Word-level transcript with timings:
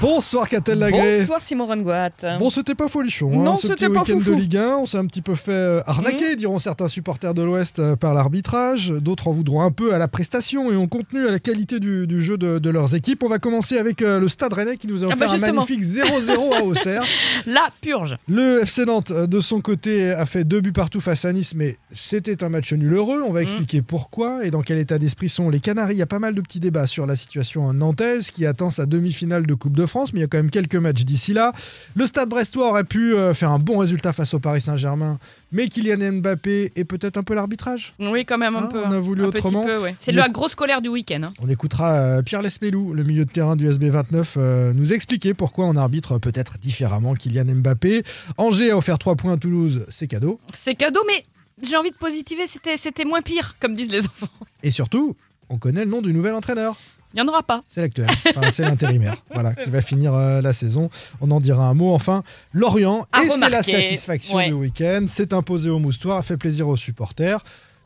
Bonsoir 0.00 0.48
Catel 0.48 0.78
Lagré. 0.78 1.18
Bonsoir 1.18 1.42
Simon 1.42 1.66
Rengoat. 1.66 2.38
Bon, 2.38 2.48
c'était 2.48 2.74
pas 2.74 2.88
folichon. 2.88 3.32
hein, 3.34 3.42
Non, 3.44 3.54
ce 3.56 3.68
c'était 3.68 3.90
pas 3.90 4.00
week-end 4.00 4.16
de. 4.16 4.32
Ligue 4.34 4.56
1, 4.56 4.76
on 4.78 4.86
s'est 4.86 4.96
un 4.96 5.04
petit 5.06 5.20
peu 5.20 5.34
fait 5.34 5.52
euh, 5.52 5.82
arnaquer, 5.86 6.36
diront 6.36 6.58
certains 6.58 6.88
supporters 6.88 7.34
de 7.34 7.42
l'Ouest, 7.42 7.80
euh, 7.80 7.96
par 7.96 8.14
l'arbitrage. 8.14 8.88
D'autres 8.98 9.28
en 9.28 9.32
voudront 9.32 9.60
un 9.60 9.70
peu 9.70 9.92
à 9.92 9.98
la 9.98 10.08
prestation 10.08 10.72
et 10.72 10.76
au 10.76 10.86
contenu, 10.86 11.26
à 11.28 11.30
la 11.30 11.38
qualité 11.38 11.80
du, 11.80 12.06
du 12.06 12.22
jeu 12.22 12.38
de, 12.38 12.58
de 12.58 12.70
leurs 12.70 12.94
équipes. 12.94 13.22
On 13.22 13.28
va 13.28 13.38
commencer 13.38 13.76
avec 13.76 14.00
euh, 14.00 14.18
le 14.18 14.28
Stade 14.28 14.54
Rennais 14.54 14.78
qui 14.78 14.86
nous 14.86 15.04
a 15.04 15.08
Ah 15.10 15.12
offert 15.14 15.28
bah, 15.28 15.34
un 15.36 15.52
magnifique 15.52 15.82
0-0 15.82 16.56
à 16.56 16.62
Auxerre. 16.64 17.02
La 17.46 17.68
purge. 17.82 18.16
Le 18.26 18.62
FC 18.62 18.86
Nantes, 18.86 19.12
de 19.12 19.40
son 19.42 19.60
côté, 19.60 20.12
a 20.12 20.24
fait 20.24 20.44
deux 20.44 20.62
buts 20.62 20.72
partout 20.72 21.00
face 21.00 21.26
à 21.26 21.32
Nice, 21.34 21.52
mais 21.54 21.76
c'était 21.92 22.42
un 22.42 22.48
match 22.48 22.72
nul 22.72 22.94
heureux. 22.94 23.22
On 23.26 23.32
va 23.32 23.42
expliquer 23.42 23.82
pourquoi 23.82 24.46
et 24.46 24.50
dans 24.50 24.62
quel 24.62 24.78
état 24.78 24.98
d'esprit 24.98 25.28
sont 25.28 25.50
les 25.50 25.60
Canaries. 25.60 25.96
Il 25.96 25.98
y 25.98 26.02
a 26.02 26.06
pas 26.06 26.18
mal 26.20 26.34
de 26.34 26.40
petits 26.40 26.60
débats 26.60 26.86
sur 26.86 27.04
la 27.06 27.16
situation 27.16 27.70
nantaise 27.74 28.30
qui 28.30 28.46
attend 28.46 28.70
sa 28.70 28.86
demi-finale 28.86 29.46
de 29.46 29.52
Coupe 29.54 29.76
de 29.76 29.84
France, 29.90 30.12
mais 30.12 30.20
il 30.20 30.22
y 30.22 30.24
a 30.24 30.28
quand 30.28 30.38
même 30.38 30.50
quelques 30.50 30.76
matchs 30.76 31.04
d'ici 31.04 31.32
là. 31.32 31.52
Le 31.94 32.06
Stade 32.06 32.28
Brestois 32.28 32.68
aurait 32.70 32.84
pu 32.84 33.14
euh, 33.14 33.34
faire 33.34 33.50
un 33.50 33.58
bon 33.58 33.78
résultat 33.78 34.12
face 34.12 34.32
au 34.34 34.38
Paris 34.40 34.60
Saint-Germain, 34.60 35.18
mais 35.52 35.68
Kylian 35.68 36.12
Mbappé 36.20 36.72
et 36.76 36.84
peut-être 36.84 37.16
un 37.16 37.22
peu 37.22 37.34
l'arbitrage. 37.34 37.94
Oui, 37.98 38.24
quand 38.24 38.38
même 38.38 38.56
un 38.56 38.60
Hein, 38.62 38.66
peu. 38.70 38.80
on 38.82 38.90
a 38.90 38.94
hein. 38.96 39.00
voulu 39.00 39.24
autrement. 39.24 39.64
ouais. 39.64 39.94
C'est 39.98 40.12
la 40.12 40.28
grosse 40.28 40.54
colère 40.54 40.80
du 40.80 40.88
week-end. 40.88 41.20
hein. 41.24 41.32
On 41.40 41.48
écoutera 41.48 41.92
euh, 41.92 42.22
Pierre 42.22 42.42
Lespelou, 42.42 42.92
le 42.94 43.04
milieu 43.04 43.24
de 43.24 43.30
terrain 43.30 43.56
du 43.56 43.68
SB 43.70 43.90
29, 43.90 44.34
euh, 44.38 44.72
nous 44.72 44.92
expliquer 44.92 45.34
pourquoi 45.34 45.66
on 45.66 45.76
arbitre 45.76 46.18
peut-être 46.18 46.58
différemment 46.58 47.14
Kylian 47.14 47.44
Mbappé. 47.56 48.02
Angers 48.38 48.70
a 48.70 48.76
offert 48.76 48.98
3 48.98 49.16
points 49.16 49.32
à 49.32 49.36
Toulouse, 49.36 49.84
c'est 49.88 50.06
cadeau. 50.06 50.40
C'est 50.54 50.74
cadeau, 50.74 51.00
mais 51.06 51.24
j'ai 51.66 51.76
envie 51.76 51.90
de 51.90 51.96
positiver, 51.96 52.44
c'était 52.46 53.04
moins 53.04 53.22
pire, 53.22 53.56
comme 53.60 53.74
disent 53.74 53.90
les 53.92 54.00
enfants. 54.06 54.28
Et 54.62 54.70
surtout, 54.70 55.16
on 55.48 55.58
connaît 55.58 55.84
le 55.84 55.90
nom 55.90 56.00
du 56.00 56.12
nouvel 56.12 56.34
entraîneur. 56.34 56.78
Il 57.12 57.16
n'y 57.16 57.22
en 57.22 57.28
aura 57.28 57.42
pas. 57.42 57.62
C'est 57.68 57.80
l'actuel. 57.80 58.06
Enfin, 58.36 58.50
c'est 58.50 58.62
l'intérimaire. 58.62 59.16
Voilà, 59.32 59.54
qui 59.54 59.68
va 59.70 59.80
finir 59.82 60.14
euh, 60.14 60.40
la 60.40 60.52
saison. 60.52 60.90
On 61.20 61.30
en 61.30 61.40
dira 61.40 61.64
un 61.66 61.74
mot. 61.74 61.92
Enfin, 61.94 62.22
Lorient. 62.52 63.04
À 63.12 63.22
et 63.24 63.30
c'est 63.30 63.48
la 63.48 63.62
satisfaction 63.62 64.36
Ouais. 64.36 64.46
du 64.48 64.52
week-end. 64.54 65.04
C'est 65.08 65.32
imposé 65.32 65.70
aux 65.70 65.78
moustoirs, 65.78 66.18
a 66.18 66.22
fait 66.22 66.36
plaisir 66.36 66.68
aux 66.68 66.76
supporters. 66.76 67.42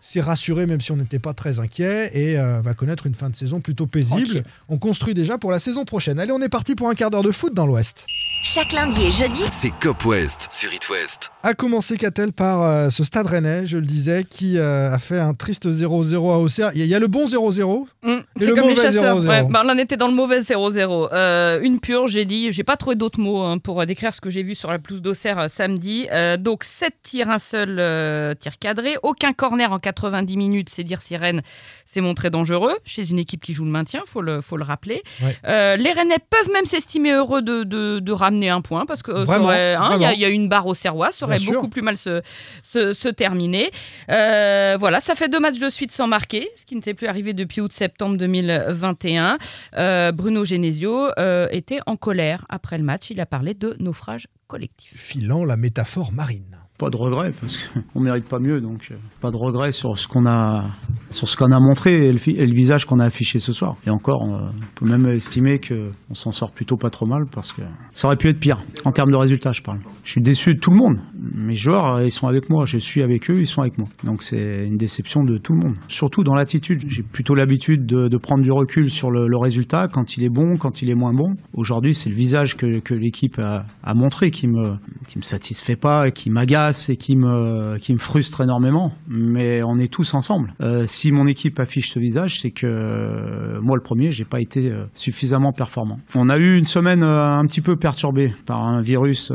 C'est 0.07 0.21
rassuré, 0.21 0.67
même 0.67 0.83
si 0.83 0.93
on 0.93 0.97
n'était 0.97 1.19
pas 1.19 1.33
très 1.33 1.61
inquiet, 1.61 2.11
et 2.13 2.39
euh, 2.39 2.61
va 2.63 2.75
connaître 2.75 3.07
une 3.07 3.15
fin 3.15 3.31
de 3.31 3.35
saison 3.35 3.61
plutôt 3.61 3.87
paisible. 3.87 4.45
On 4.69 4.77
construit 4.77 5.15
déjà 5.15 5.39
pour 5.39 5.51
la 5.51 5.59
saison 5.59 5.87
prochaine. 5.87 6.21
Allez, 6.21 6.31
on 6.31 6.43
est 6.43 6.51
parti 6.51 6.75
pour 6.75 6.91
un 6.91 6.95
quart 6.95 7.09
d'heure 7.09 7.23
de 7.23 7.31
foot 7.31 7.55
dans 7.55 7.65
l'Ouest. 7.65 8.07
Chaque 8.43 8.73
lundi 8.73 9.01
et 9.07 9.11
jeudi. 9.11 9.41
C'est 9.51 9.71
Cop 9.81 10.05
West 10.05 10.49
sur 10.51 10.71
It 10.75 10.91
West. 10.91 11.31
A 11.43 11.55
commencé 11.55 11.97
qu'a-t-elle 11.97 12.33
par 12.33 12.61
euh, 12.61 12.91
ce 12.91 13.03
stade 13.03 13.27
rennais, 13.27 13.65
je 13.65 13.79
le 13.79 13.87
disais, 13.87 14.25
qui 14.29 14.59
euh, 14.59 14.93
a 14.93 14.99
fait 14.99 15.19
un 15.19 15.33
triste 15.33 15.67
0-0 15.67 16.15
à 16.31 16.39
Auxerre. 16.39 16.71
Il 16.75 16.81
y, 16.81 16.83
a- 16.83 16.85
il 16.85 16.91
y 16.91 16.95
a 16.95 16.99
le 16.99 17.07
bon 17.07 17.27
0-0. 17.27 17.87
Mm, 18.03 18.11
Et 18.11 18.23
c'est 18.41 18.47
le 18.49 18.55
comme 18.55 18.65
les 18.65 18.69
mauvais 18.75 18.83
chasseurs. 18.83 19.21
0-0. 19.23 19.27
Ouais, 19.27 19.43
bah, 19.49 19.63
on 19.67 19.79
était 19.79 19.97
dans 19.97 20.09
le 20.09 20.15
mauvais 20.15 20.41
0-0. 20.43 21.09
Euh, 21.15 21.61
une 21.63 21.81
pure, 21.81 22.07
j'ai 22.09 22.27
dit. 22.27 22.53
J'ai 22.53 22.65
pas 22.65 22.77
trouvé 22.77 22.97
d'autres 22.97 23.19
mots 23.21 23.41
hein, 23.41 23.57
pour 23.57 23.85
décrire 23.87 24.13
ce 24.15 24.21
que 24.21 24.29
j'ai 24.29 24.43
vu 24.43 24.55
sur 24.55 24.71
la 24.71 24.79
pelouse 24.79 25.01
d'Auxerre 25.01 25.39
euh, 25.39 25.49
samedi. 25.49 26.07
Euh, 26.13 26.37
donc, 26.37 26.65
7 26.65 26.93
tirs, 27.03 27.31
un 27.31 27.39
seul 27.39 27.77
euh, 27.79 28.35
tir 28.35 28.59
cadré. 28.59 28.97
Aucun 29.03 29.33
corner 29.33 29.73
en 29.73 29.79
90 29.95 30.37
minutes. 30.37 30.69
C'est 30.71 30.85
dire 30.85 31.01
si 31.01 31.17
Rennes 31.17 31.43
s'est 31.87 32.01
montré 32.03 32.29
dangereux 32.31 32.77
chez 32.85 33.09
une 33.11 33.19
équipe 33.19 33.43
qui 33.43 33.53
joue 33.55 33.65
le 33.65 33.71
maintien, 33.71 34.03
faut 34.07 34.21
le, 34.23 34.41
faut 34.41 34.57
le 34.57 34.65
rappeler. 34.65 35.03
Ouais. 35.23 35.37
Euh, 35.47 35.77
les 35.77 35.93
Rennais 35.93 36.19
peuvent 36.29 36.53
même 36.53 36.65
s'estimer 36.67 37.13
heureux 37.13 37.41
de, 37.43 37.63
de- 37.63 37.99
de 38.01 38.13
ramener 38.13 38.49
un 38.51 38.61
point 38.61 38.85
parce 38.87 39.03
que 39.03 39.11
euh, 39.13 39.77
hein, 39.79 39.89
il 39.97 40.03
y, 40.03 40.05
a- 40.05 40.13
il 40.13 40.21
y 40.21 40.25
a 40.25 40.29
une 40.29 40.49
barre 40.49 40.67
au 40.67 40.75
Serrois, 40.75 41.13
ça 41.13 41.25
aurait 41.27 41.37
Bien 41.37 41.45
sûr. 41.47 41.55
beaucoup 41.55 41.69
plus 41.69 41.83
mal 41.83 41.97
se, 41.97 42.21
se, 42.63 42.93
se 42.93 43.09
terminer. 43.09 43.71
Euh, 44.11 44.77
voilà, 44.79 45.01
ça 45.01 45.15
fait 45.15 45.29
deux 45.29 45.41
matchs 45.41 45.59
de 45.59 45.69
suite 45.71 45.93
sans 45.93 46.07
marquer, 46.07 46.49
ce 46.57 46.65
qui 46.65 46.75
n'était 46.75 46.95
plus 46.95 47.07
arrivé 47.07 47.33
depuis 47.33 47.61
août-septembre 47.61 48.17
2021. 48.17 49.39
Euh, 49.77 50.13
Bruno 50.13 50.45
Genesio 50.45 51.09
était 51.51 51.81
en 51.87 51.97
colère 51.97 52.45
après 52.49 52.79
le 52.79 52.85
match. 52.85 53.11
Il 53.11 53.21
a 53.21 53.27
parlé 53.27 53.55
de 53.55 53.77
naufrage 53.79 54.27
collectif. 54.47 54.93
Filant 54.97 55.45
la 55.45 55.57
métaphore 55.57 56.13
marine. 56.13 56.59
Pas 56.77 56.91
de 56.91 56.97
regret 56.97 57.31
parce 57.41 57.57
qu'on 57.93 58.01
mérite 58.01 58.29
pas 58.29 58.41
mieux, 58.41 58.61
donc 58.61 58.89
euh, 58.91 58.97
pas 59.21 59.31
de 59.31 59.37
regret 59.37 59.71
sur 59.71 59.97
ce 59.97 60.09
qu'on 60.09 60.27
a 60.27 60.65
sur 61.13 61.29
ce 61.29 61.37
qu'on 61.37 61.53
a 61.53 61.61
montré 61.61 61.93
et 61.93 62.11
le, 62.11 62.53
visage 62.53 62.85
qu'on 62.85 62.99
a 62.99 63.05
affiché 63.05 63.39
ce 63.39 63.53
soir. 63.53 63.77
Et 63.87 63.91
encore, 63.91 64.21
on, 64.23 64.51
peut 64.75 64.85
même 64.85 65.07
estimer 65.07 65.61
que 65.61 65.93
on 66.11 66.15
s'en 66.15 66.33
sort 66.33 66.51
plutôt 66.51 66.77
pas 66.77 66.91
trop 66.91 67.07
mal 67.07 67.27
parce 67.33 67.53
que 67.53 67.63
ça 67.93 68.09
aurait 68.09 68.17
pu 68.17 68.29
être 68.29 68.41
pire 68.41 68.59
en 68.85 68.91
termes 68.91 69.13
de 69.13 69.17
résultats, 69.17 69.53
je 69.53 69.63
parle. 69.63 69.79
Je 70.03 70.11
suis 70.11 70.21
déçu 70.21 70.55
de 70.55 70.59
tout 70.59 70.73
le 70.73 70.77
monde. 70.77 70.99
Mes 71.15 71.55
joueurs, 71.55 71.99
euh, 71.99 72.05
ils 72.05 72.11
sont 72.11 72.27
avec 72.27 72.51
moi, 72.51 72.65
je 72.65 72.79
suis 72.79 73.05
avec 73.05 73.31
eux, 73.31 73.37
ils 73.39 73.47
sont 73.47 73.61
avec 73.61 73.79
moi. 73.79 73.87
Donc 74.03 74.25
c'est 74.25 74.67
une 74.67 74.77
déception 74.77 75.23
de 75.23 75.39
tout 75.39 75.53
le 75.53 75.61
monde. 75.61 75.77
Surtout 75.87 76.25
dans 76.25 76.35
l'attitude. 76.35 76.81
J'ai 76.89 77.05
plutôt 77.05 77.37
l'habitude 77.37 77.87
de, 77.87 78.19
prendre 78.19 78.43
du 78.43 78.51
recul 78.51 78.91
sur 78.91 79.13
le, 79.13 79.37
résultat 79.37 79.87
quand 79.87 80.17
il 80.17 80.25
est 80.25 80.29
bon, 80.29 80.55
quand 80.59 80.83
il 80.83 80.91
est 80.91 80.95
moins 80.95 81.13
bon. 81.13 81.35
Aujourd'hui, 81.53 81.95
c'est 81.95 82.11
le 82.11 82.17
visage 82.17 82.57
que, 82.57 82.95
l'équipe 82.95 83.39
a, 83.39 83.65
a 83.85 83.95
montré 83.95 84.33
qui 84.33 84.49
me 84.49 84.75
qui 85.07 85.19
me 85.19 85.23
satisfait 85.23 85.77
pas, 85.77 86.11
qui 86.11 86.31
m'agace 86.31 86.64
et 86.71 86.97
qui 86.97 87.17
me 87.17 87.79
qui 87.79 87.93
me 87.93 87.99
frustre 87.99 88.41
énormément. 88.41 88.93
Mais 89.09 89.63
on 89.63 89.79
est 89.79 89.93
tous 89.93 90.15
ensemble. 90.15 90.55
Euh, 90.61 90.85
si 90.87 91.13
mon 91.13 91.27
équipe 91.27 91.59
affiche 91.61 91.91
ce 91.91 91.99
visage, 91.99 92.41
c'est 92.41 92.51
que 92.51 92.67
euh, 92.67 93.61
moi 93.61 93.77
le 93.77 93.83
premier, 93.83 94.11
j'ai 94.11 94.25
pas 94.25 94.41
été 94.41 94.71
euh, 94.71 94.87
suffisamment 94.95 95.53
performant. 95.53 95.99
On 96.15 96.29
a 96.29 96.39
eu 96.39 96.57
une 96.57 96.65
semaine 96.65 97.03
un 97.03 97.45
petit 97.47 97.61
peu 97.61 97.77
perturbée 97.77 98.33
par 98.47 98.63
un 98.63 98.81
virus 98.81 99.33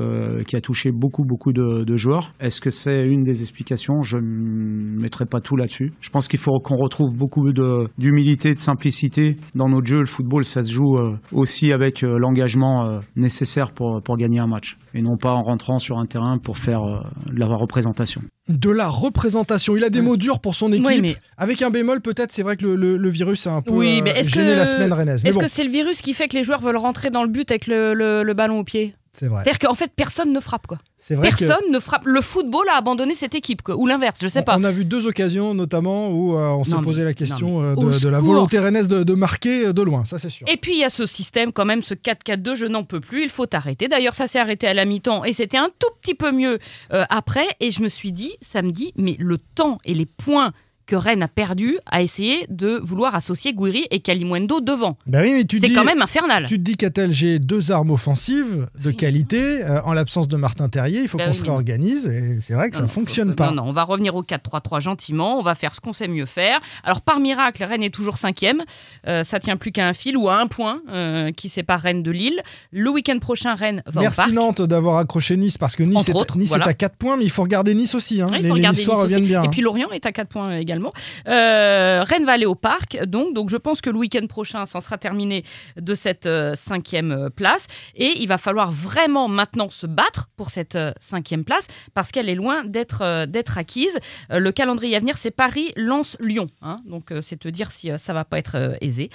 qui 0.47 0.55
a 0.55 0.61
touché 0.61 0.91
beaucoup 0.91 1.23
beaucoup 1.23 1.53
de, 1.53 1.95
joueurs. 1.95 2.31
Est-ce 2.39 2.61
que 2.61 2.69
c'est 2.69 3.05
une 3.05 3.23
des 3.23 3.41
explications? 3.41 4.01
Je 4.01 4.17
ne 4.17 5.01
mettrai 5.01 5.25
pas 5.25 5.41
tout 5.41 5.55
là-dessus. 5.55 5.91
Je 5.99 6.09
pense 6.09 6.27
qu'il 6.27 6.39
faut 6.39 6.59
qu'on 6.59 6.77
retrouve 6.77 7.15
beaucoup 7.15 7.51
d'humilité, 7.97 8.53
de 8.53 8.59
simplicité 8.59 9.35
dans 9.55 9.67
notre 9.67 9.87
jeu. 9.87 9.99
Le 9.99 10.05
football, 10.05 10.45
ça 10.45 10.63
se 10.63 10.71
joue 10.71 10.97
aussi 11.33 11.71
avec 11.71 12.01
l'engagement 12.01 12.99
nécessaire 13.15 13.71
pour 13.71 14.01
pour 14.03 14.17
gagner 14.17 14.39
un 14.39 14.47
match 14.47 14.77
et 14.93 15.01
non 15.01 15.17
pas 15.17 15.33
en 15.33 15.41
rentrant 15.41 15.79
sur 15.79 15.97
un 15.99 16.05
terrain 16.05 16.37
pour 16.37 16.57
faire 16.57 16.81
de 17.25 17.39
la 17.39 17.45
représentation. 17.47 18.21
De 18.47 18.69
la 18.69 18.87
représentation. 18.87 19.75
Il 19.77 19.83
a 19.83 19.89
des 19.89 20.01
mots 20.01 20.17
durs 20.17 20.39
pour 20.39 20.55
son 20.55 20.71
équipe. 20.73 20.85
Oui, 20.87 20.99
mais- 21.01 21.15
Avec 21.37 21.61
un 21.61 21.69
bémol, 21.69 22.01
peut-être, 22.01 22.31
c'est 22.31 22.43
vrai 22.43 22.55
que 22.57 22.65
le, 22.65 22.75
le- 22.75 22.97
le 22.97 23.09
virus 23.09 23.45
a 23.47 23.51
un 23.53 23.61
peu 23.61 23.71
Oui, 23.71 23.99
euh, 23.99 24.03
mais 24.03 24.11
est-ce 24.11 24.29
gêné 24.29 24.53
que- 24.53 24.57
la 24.57 24.65
semaine 24.65 24.93
rennaise. 24.93 25.21
Est-ce 25.25 25.35
bon, 25.35 25.41
que 25.41 25.47
c'est 25.49 25.63
le 25.63 25.69
virus 25.71 26.01
qui 26.01 26.13
fait 26.13 26.27
que 26.27 26.35
les 26.37 26.43
joueurs 26.43 26.61
veulent 26.61 26.77
rentrer 26.77 27.09
dans 27.09 27.23
le 27.23 27.29
but 27.29 27.49
avec 27.51 27.67
le, 27.67 27.93
le- 27.93 28.23
le 28.23 28.33
ballon 28.33 28.59
au 28.59 28.63
pied? 28.63 28.95
C'est 29.19 29.27
vrai. 29.27 29.43
C'est-à-dire 29.43 29.59
qu'en 29.69 29.75
fait, 29.75 29.91
personne 29.95 30.31
ne 30.31 30.39
frappe. 30.39 30.65
quoi. 30.67 30.77
C'est 30.97 31.15
vrai 31.15 31.31
que 31.31 31.37
Personne 31.37 31.71
ne 31.71 31.79
frappe. 31.79 32.03
Le 32.05 32.21
football 32.21 32.67
a 32.71 32.77
abandonné 32.77 33.13
cette 33.13 33.35
équipe, 33.35 33.61
quoi. 33.61 33.75
ou 33.75 33.85
l'inverse, 33.87 34.19
je 34.21 34.27
sais 34.27 34.39
on- 34.39 34.43
pas. 34.43 34.57
on 34.57 34.63
a 34.63 34.71
vu 34.71 34.85
deux 34.85 35.07
occasions, 35.07 35.53
notamment, 35.53 36.09
où 36.11 36.35
euh, 36.37 36.49
on 36.49 36.63
s'est 36.63 36.75
posé 36.83 36.99
mais- 37.01 37.05
la 37.05 37.13
question 37.13 37.61
euh, 37.61 37.75
de, 37.75 38.07
la 38.07 38.19
volonté 38.21 38.59
rennaise 38.59 38.87
de, 38.87 39.03
de 39.03 39.13
marquer 39.13 39.67
euh, 39.67 39.73
de 39.73 39.81
loin, 39.81 40.05
ça 40.05 40.19
c'est 40.19 40.29
sûr. 40.29 40.47
Et 40.49 40.57
puis 40.57 40.73
il 40.73 40.79
y 40.79 40.83
a 40.83 40.89
ce 40.89 41.05
système 41.05 41.51
quand 41.51 41.65
même, 41.65 41.81
ce 41.81 41.93
4-4-2, 41.93 42.55
je 42.55 42.65
n'en 42.65 42.83
peux 42.83 42.99
plus, 42.99 43.23
il 43.23 43.29
faut 43.29 43.45
arrêter. 43.53 43.87
D'ailleurs, 43.87 44.15
ça 44.15 44.27
s'est 44.27 44.39
arrêté 44.39 44.67
à 44.67 44.73
la 44.73 44.85
mi-temps 44.85 45.23
et 45.25 45.33
c'était 45.33 45.57
un 45.57 45.69
tout 45.79 45.93
petit 46.01 46.15
peu 46.15 46.31
mieux 46.31 46.59
euh, 46.93 47.03
après. 47.09 47.45
Et 47.59 47.71
je 47.71 47.81
me 47.81 47.87
suis 47.89 48.11
dit, 48.11 48.33
samedi, 48.41 48.93
mais 48.95 49.15
le 49.19 49.37
temps 49.37 49.77
et 49.85 49.93
les 49.93 50.05
points 50.05 50.53
que 50.89 50.95
Rennes 50.95 51.21
a 51.21 51.27
perdu 51.27 51.77
à 51.85 52.01
essayer 52.01 52.47
de 52.49 52.79
vouloir 52.83 53.13
associer 53.13 53.53
Guiri 53.53 53.85
et 53.91 53.99
Kalimundo 53.99 54.59
devant. 54.59 54.97
Bah 55.05 55.19
oui, 55.21 55.45
C'est 55.61 55.69
quand 55.71 55.83
même 55.83 56.01
infernal. 56.01 56.47
Tu 56.47 56.57
te 56.57 56.63
dis 56.63 56.75
qu'Atel, 56.77 57.11
j'ai 57.11 57.37
deux 57.37 57.71
armes 57.71 57.91
offensives 57.91 58.67
de 58.83 58.89
qualité. 58.91 59.63
euh, 59.63 59.81
en 59.85 59.93
l'absence 59.93 60.27
de 60.27 60.35
Martin 60.35 60.67
Terrier, 60.67 61.01
il 61.01 61.07
faut 61.07 61.19
Bah 61.19 61.25
qu'on 61.25 61.31
oui, 61.31 61.37
se 61.37 61.43
réorganise. 61.43 62.07
Et 62.07 62.39
c'est 62.41 62.55
vrai 62.55 62.71
que 62.71 62.75
ça 62.75 62.81
ne 62.81 62.87
fonctionne 62.87 63.29
faut- 63.29 63.35
pas. 63.35 63.51
Non, 63.51 63.63
non, 63.63 63.69
on 63.69 63.71
va 63.71 63.83
revenir 63.83 64.15
au 64.15 64.23
4-3-3 64.23 64.79
gentiment, 64.81 65.37
on 65.37 65.43
va 65.43 65.53
faire 65.53 65.75
ce 65.75 65.79
qu'on 65.79 65.93
sait 65.93 66.07
mieux 66.07 66.25
faire. 66.25 66.59
Alors 66.83 67.01
par 67.01 67.19
miracle, 67.19 67.63
Rennes 67.63 67.83
est 67.83 67.93
toujours 67.93 68.17
cinquième, 68.17 68.63
Euh, 69.07 69.23
ça 69.23 69.39
tient 69.39 69.57
plus 69.57 69.71
qu'à 69.71 69.87
un 69.87 69.93
fil 69.93 70.17
ou 70.17 70.27
à 70.27 70.39
un 70.39 70.47
point 70.47 70.81
euh, 70.89 71.31
qui 71.31 71.49
sépare 71.49 71.81
Rennes 71.81 72.01
de 72.01 72.11
Lille. 72.11 72.41
Le 72.71 72.89
week-end 72.89 73.19
prochain, 73.19 73.53
Rennes 73.53 73.83
va 73.85 74.01
au 74.01 74.03
Merci 74.03 74.17
parc. 74.21 74.31
Nantes 74.31 74.61
d'avoir 74.63 74.97
accroché 74.97 75.37
Nice 75.37 75.57
parce 75.59 75.75
que 75.75 75.83
Nice, 75.83 75.97
Entre 75.97 76.09
est, 76.09 76.15
autres, 76.15 76.37
nice 76.37 76.49
voilà. 76.49 76.65
est 76.65 76.69
à 76.69 76.73
4 76.73 76.95
points, 76.95 77.15
mais 77.17 77.25
il 77.25 77.29
faut 77.29 77.43
regarder 77.43 77.75
Nice 77.75 77.93
aussi. 77.95 78.21
hein. 78.21 78.27
Ouais, 78.31 78.37
les, 78.37 78.43
les 78.43 78.51
regarder 78.51 78.81
aussi. 78.87 78.89
reviennent 78.89 79.25
bien. 79.25 79.43
Et 79.43 79.47
hein. 79.47 79.49
puis 79.51 79.61
Lorient 79.61 79.89
est 79.91 80.05
à 80.05 80.11
4 80.11 80.27
points 80.29 80.57
également. 80.57 80.78
Euh, 81.27 82.03
Rennes 82.07 82.25
va 82.25 82.33
aller 82.33 82.45
au 82.45 82.55
parc, 82.55 82.97
donc, 83.05 83.33
donc 83.33 83.49
je 83.49 83.57
pense 83.57 83.81
que 83.81 83.89
le 83.89 83.97
week-end 83.97 84.25
prochain, 84.27 84.65
ça 84.65 84.81
sera 84.81 84.97
terminé 84.97 85.43
de 85.79 85.95
cette 85.95 86.25
euh, 86.25 86.53
cinquième 86.55 87.11
euh, 87.11 87.29
place. 87.29 87.67
Et 87.95 88.21
il 88.21 88.27
va 88.27 88.37
falloir 88.37 88.71
vraiment 88.71 89.27
maintenant 89.27 89.69
se 89.69 89.85
battre 89.87 90.29
pour 90.37 90.49
cette 90.49 90.75
euh, 90.75 90.91
cinquième 90.99 91.43
place 91.43 91.67
parce 91.93 92.11
qu'elle 92.11 92.29
est 92.29 92.35
loin 92.35 92.63
d'être 92.63 93.25
d'être 93.25 93.57
acquise. 93.57 93.97
Le 94.29 94.51
calendrier 94.51 94.95
à 94.95 94.99
venir, 94.99 95.17
c'est 95.17 95.31
Paris, 95.31 95.71
Lens, 95.75 96.17
Lyon. 96.19 96.47
hein. 96.61 96.77
donc 96.85 97.13
c'est 97.21 97.37
te 97.39 97.47
dire 97.47 97.71
si 97.71 97.89
ça 97.97 98.13
va 98.13 98.25
pas 98.25 98.37
être 98.39 98.77
aisé. 98.81 99.09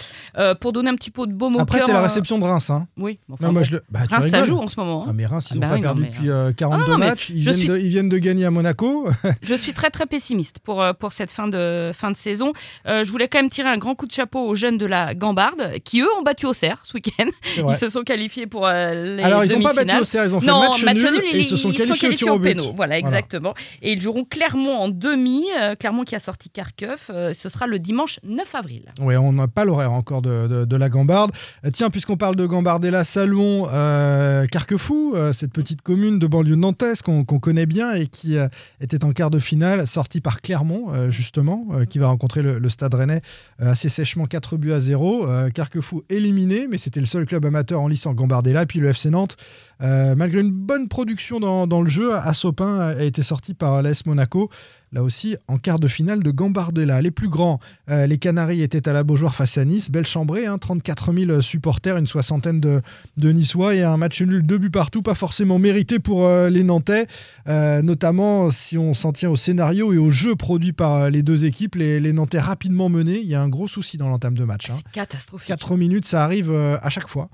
Pour 0.61 0.73
donner 0.73 0.91
un 0.91 0.95
petit 0.97 1.11
peu 1.11 1.27
de 1.27 1.33
baume 1.33 1.57
au 1.57 1.61
Après, 1.61 1.81
c'est 1.81 1.93
la 1.93 2.03
réception 2.03 2.39
de 2.39 2.45
Reims. 2.45 2.71
hein. 2.71 2.87
Oui, 2.97 3.19
enfin, 3.31 3.47
Non, 3.47 3.53
moi, 3.53 3.61
bon. 3.63 3.67
je 3.67 3.73
le- 3.73 3.85
bah, 3.91 4.01
Reims, 4.09 4.29
ça 4.29 4.43
joue 4.45 4.59
en 4.59 4.69
ce 4.69 4.79
moment. 4.79 5.03
hein. 5.03 5.07
Ah, 5.11 5.13
mais 5.13 5.27
Reims, 5.27 5.49
ils 5.51 5.53
Ah 5.53 5.55
n'ont 5.55 5.61
bah 5.61 5.69
pas 5.69 5.75
oui, 5.75 5.81
non, 5.81 5.87
perdu 5.87 6.03
mais, 6.03 6.09
depuis 6.09 6.31
euh, 6.31 6.49
euh, 6.49 6.53
42 6.53 6.85
Ah 6.87 6.91
non, 6.93 6.99
matchs. 6.99 7.31
Ils 7.31 7.41
viennent, 7.41 7.57
suis- 7.57 7.69
de, 7.69 7.79
ils 7.79 7.89
viennent 7.89 8.09
de 8.09 8.19
gagner 8.19 8.45
à 8.45 8.51
Monaco. 8.51 9.09
Je 9.43 9.55
suis 9.55 9.73
très 9.73 9.91
très 9.91 10.07
pessimiste 10.07 10.59
pour, 10.61 10.85
pour 10.99 11.13
cette 11.13 11.31
fin 11.31 11.49
de, 11.49 11.54
de, 11.55 11.91
fin 11.93 12.11
de 12.11 12.17
saison. 12.17 12.53
Euh, 12.87 13.05
je 13.05 13.11
voulais 13.11 13.29
quand 13.29 13.39
même 13.39 13.51
tirer 13.51 13.69
un 13.69 13.79
grand 13.79 13.95
coup 13.95 14.07
de 14.07 14.13
chapeau 14.13 14.41
aux 14.47 14.55
jeunes 14.55 14.79
de 14.79 14.87
la 14.87 15.15
Gambarde, 15.15 15.75
qui 15.85 16.01
eux 16.01 16.09
ont 16.19 16.23
battu 16.23 16.47
Auxerre 16.47 16.83
ce 16.85 16.95
week-end. 16.95 17.27
Ils 17.57 17.77
se 17.77 17.89
sont 17.89 18.03
qualifiés 18.03 18.47
pour 18.47 18.67
euh, 18.67 19.17
les 19.17 19.23
Alors, 19.23 19.45
ils 19.45 19.53
n'ont 19.53 19.63
pas 19.63 19.73
battu 19.75 19.97
au 19.97 20.05
CR, 20.05 20.25
ils 20.27 20.35
ont 20.35 20.41
fait 20.41 20.47
non, 20.47 20.61
match, 20.61 20.83
nul, 20.85 21.07
et 21.07 21.31
ils, 21.33 21.37
ils 21.41 21.45
se 21.45 21.57
sont 21.57 21.71
qualifiés, 21.73 22.29
au 22.29 22.33
en 22.33 22.37
au 22.37 22.39
péno. 22.41 22.73
Voilà, 22.75 22.99
exactement. 22.99 23.55
Et 23.83 23.93
ils 23.93 24.01
joueront 24.03 24.25
Clermont 24.25 24.75
en 24.77 24.89
demi. 24.89 25.45
euh, 25.61 25.75
Clermont 25.75 26.05
qui 26.05 26.15
a 26.15 26.21
sorti 26.21 26.51
Kharkov. 26.51 27.07
euh, 27.11 27.33
ce 27.33 27.49
sera 27.49 27.67
le 27.67 27.79
dimanche 27.79 28.19
9 28.25 28.55
avril. 28.55 28.83
Oui, 29.01 29.17
on 29.17 29.33
n'a 29.33 29.49
pas 29.49 29.65
l'horaire 29.65 29.93
encore 29.93 30.23
de, 30.23 30.47
de- 30.49 30.65
de 30.65 30.77
la 30.77 30.89
Gambarde. 30.89 31.31
Tiens, 31.73 31.91
puisqu'on 31.91 32.17
parle 32.17 32.37
de 32.37 32.47
Gambardella, 32.47 33.05
saluons 33.05 33.69
euh, 33.73 34.47
Carquefou, 34.47 35.15
cette 35.33 35.53
petite 35.53 35.83
commune 35.83 36.19
de 36.19 36.27
banlieue 36.27 36.57
nantaise 36.57 37.03
qu'on 37.03 37.25
qu'on 37.25 37.39
connaît 37.39 37.67
bien 37.67 37.93
et 37.93 38.07
qui 38.07 38.37
était 38.81 39.05
en 39.05 39.13
quart 39.13 39.31
de 39.31 39.39
finale, 39.39 39.87
sortie 39.87 40.21
par 40.21 40.41
Clermont, 40.41 40.89
euh, 40.95 41.11
euh, 41.49 41.85
qui 41.85 41.99
va 41.99 42.09
rencontrer 42.09 42.43
le, 42.43 42.69
Stade 42.69 42.95
Rennais 42.95 43.21
euh, 43.61 43.73
assez 43.73 43.89
sèchement 43.89 44.27
4 44.27 44.57
buts 44.57 44.73
à 44.73 44.81
0. 44.81 45.27
Euh, 45.27 45.51
Carquefou 45.51 46.03
éliminé, 46.09 46.67
mais 46.69 46.79
c'était 46.79 47.01
le 47.01 47.07
seul 47.07 47.27
club 47.27 47.45
amateur 47.45 47.81
en 47.81 47.89
lice 47.89 48.07
en 48.07 48.15
Gambardella. 48.15 48.67
Puis 48.67 48.81
le 48.81 48.89
FC 48.89 49.11
Nantes, 49.11 49.37
malgré 49.81 50.41
une 50.41 50.51
bonne 50.51 50.89
production 50.89 51.41
dans, 51.41 51.83
le 51.83 51.89
jeu, 51.89 52.15
à 52.15 52.33
Sopin 52.33 52.79
a 52.81 53.03
été 53.03 53.23
sorti 53.23 53.55
par 53.55 53.83
l'AS 53.83 54.07
Monaco. 54.07 54.51
Là 54.95 55.03
aussi, 55.03 55.37
en 55.49 55.59
quart 55.59 55.81
de 55.81 55.89
finale 55.89 56.23
de 56.23 56.31
Gambardella. 56.31 57.03
Les 57.03 57.11
plus 57.11 57.29
grands, 57.29 57.59
euh, 57.91 58.07
les 58.07 58.17
Canaries 58.17 58.63
étaient 58.63 58.89
à 58.89 58.93
la 58.93 59.03
Beaujoire 59.03 59.35
face 59.35 59.59
à 59.59 59.65
Nice. 59.65 59.91
Belle 59.91 60.07
chambrée, 60.07 60.47
hein, 60.47 60.57
34 60.57 61.13
000 61.13 61.41
supporters, 61.41 61.97
une 61.97 62.07
soixantaine 62.07 62.61
de, 62.61 62.81
de 63.17 63.33
Niçois 63.33 63.75
et 63.75 63.83
un 63.83 63.97
match 63.97 64.23
nul, 64.23 64.47
deux 64.47 64.57
buts 64.59 64.71
partout, 64.71 65.03
pas 65.03 65.15
forcément 65.15 65.59
mérité 65.59 65.99
pour 65.99 66.25
euh, 66.25 66.49
les 66.49 66.63
Nantais. 66.63 67.09
Euh, 67.49 67.83
notamment 67.83 68.51
si 68.51 68.79
on 68.79 68.95
s'en 68.95 69.11
tient 69.11 69.31
au 69.31 69.37
scénario 69.37 69.93
et 69.93 69.99
au 69.99 70.13
jeu 70.13 70.37
produit 70.37 70.73
par 70.73 71.11
les 71.11 71.25
deux 71.25 71.45
équipes, 71.45 71.75
les, 71.75 71.99
les 71.99 72.13
Nantais 72.13 72.39
rapidement 72.39 72.89
menés. 72.89 73.19
Il 73.21 73.29
y 73.29 73.35
a 73.35 73.43
un 73.43 73.49
gros 73.49 73.67
souci 73.67 73.97
dans 73.99 74.09
l'entame 74.09 74.39
de 74.39 74.45
match. 74.45 74.71
hein. 74.71 74.75
C'est 74.77 74.93
catastrophique. 74.93 75.49
4 75.49 75.77
minutes, 75.77 76.07
ça 76.07 76.23
arrive 76.23 76.53
à 76.53 76.89
chaque 76.89 77.09
fois. 77.09 77.29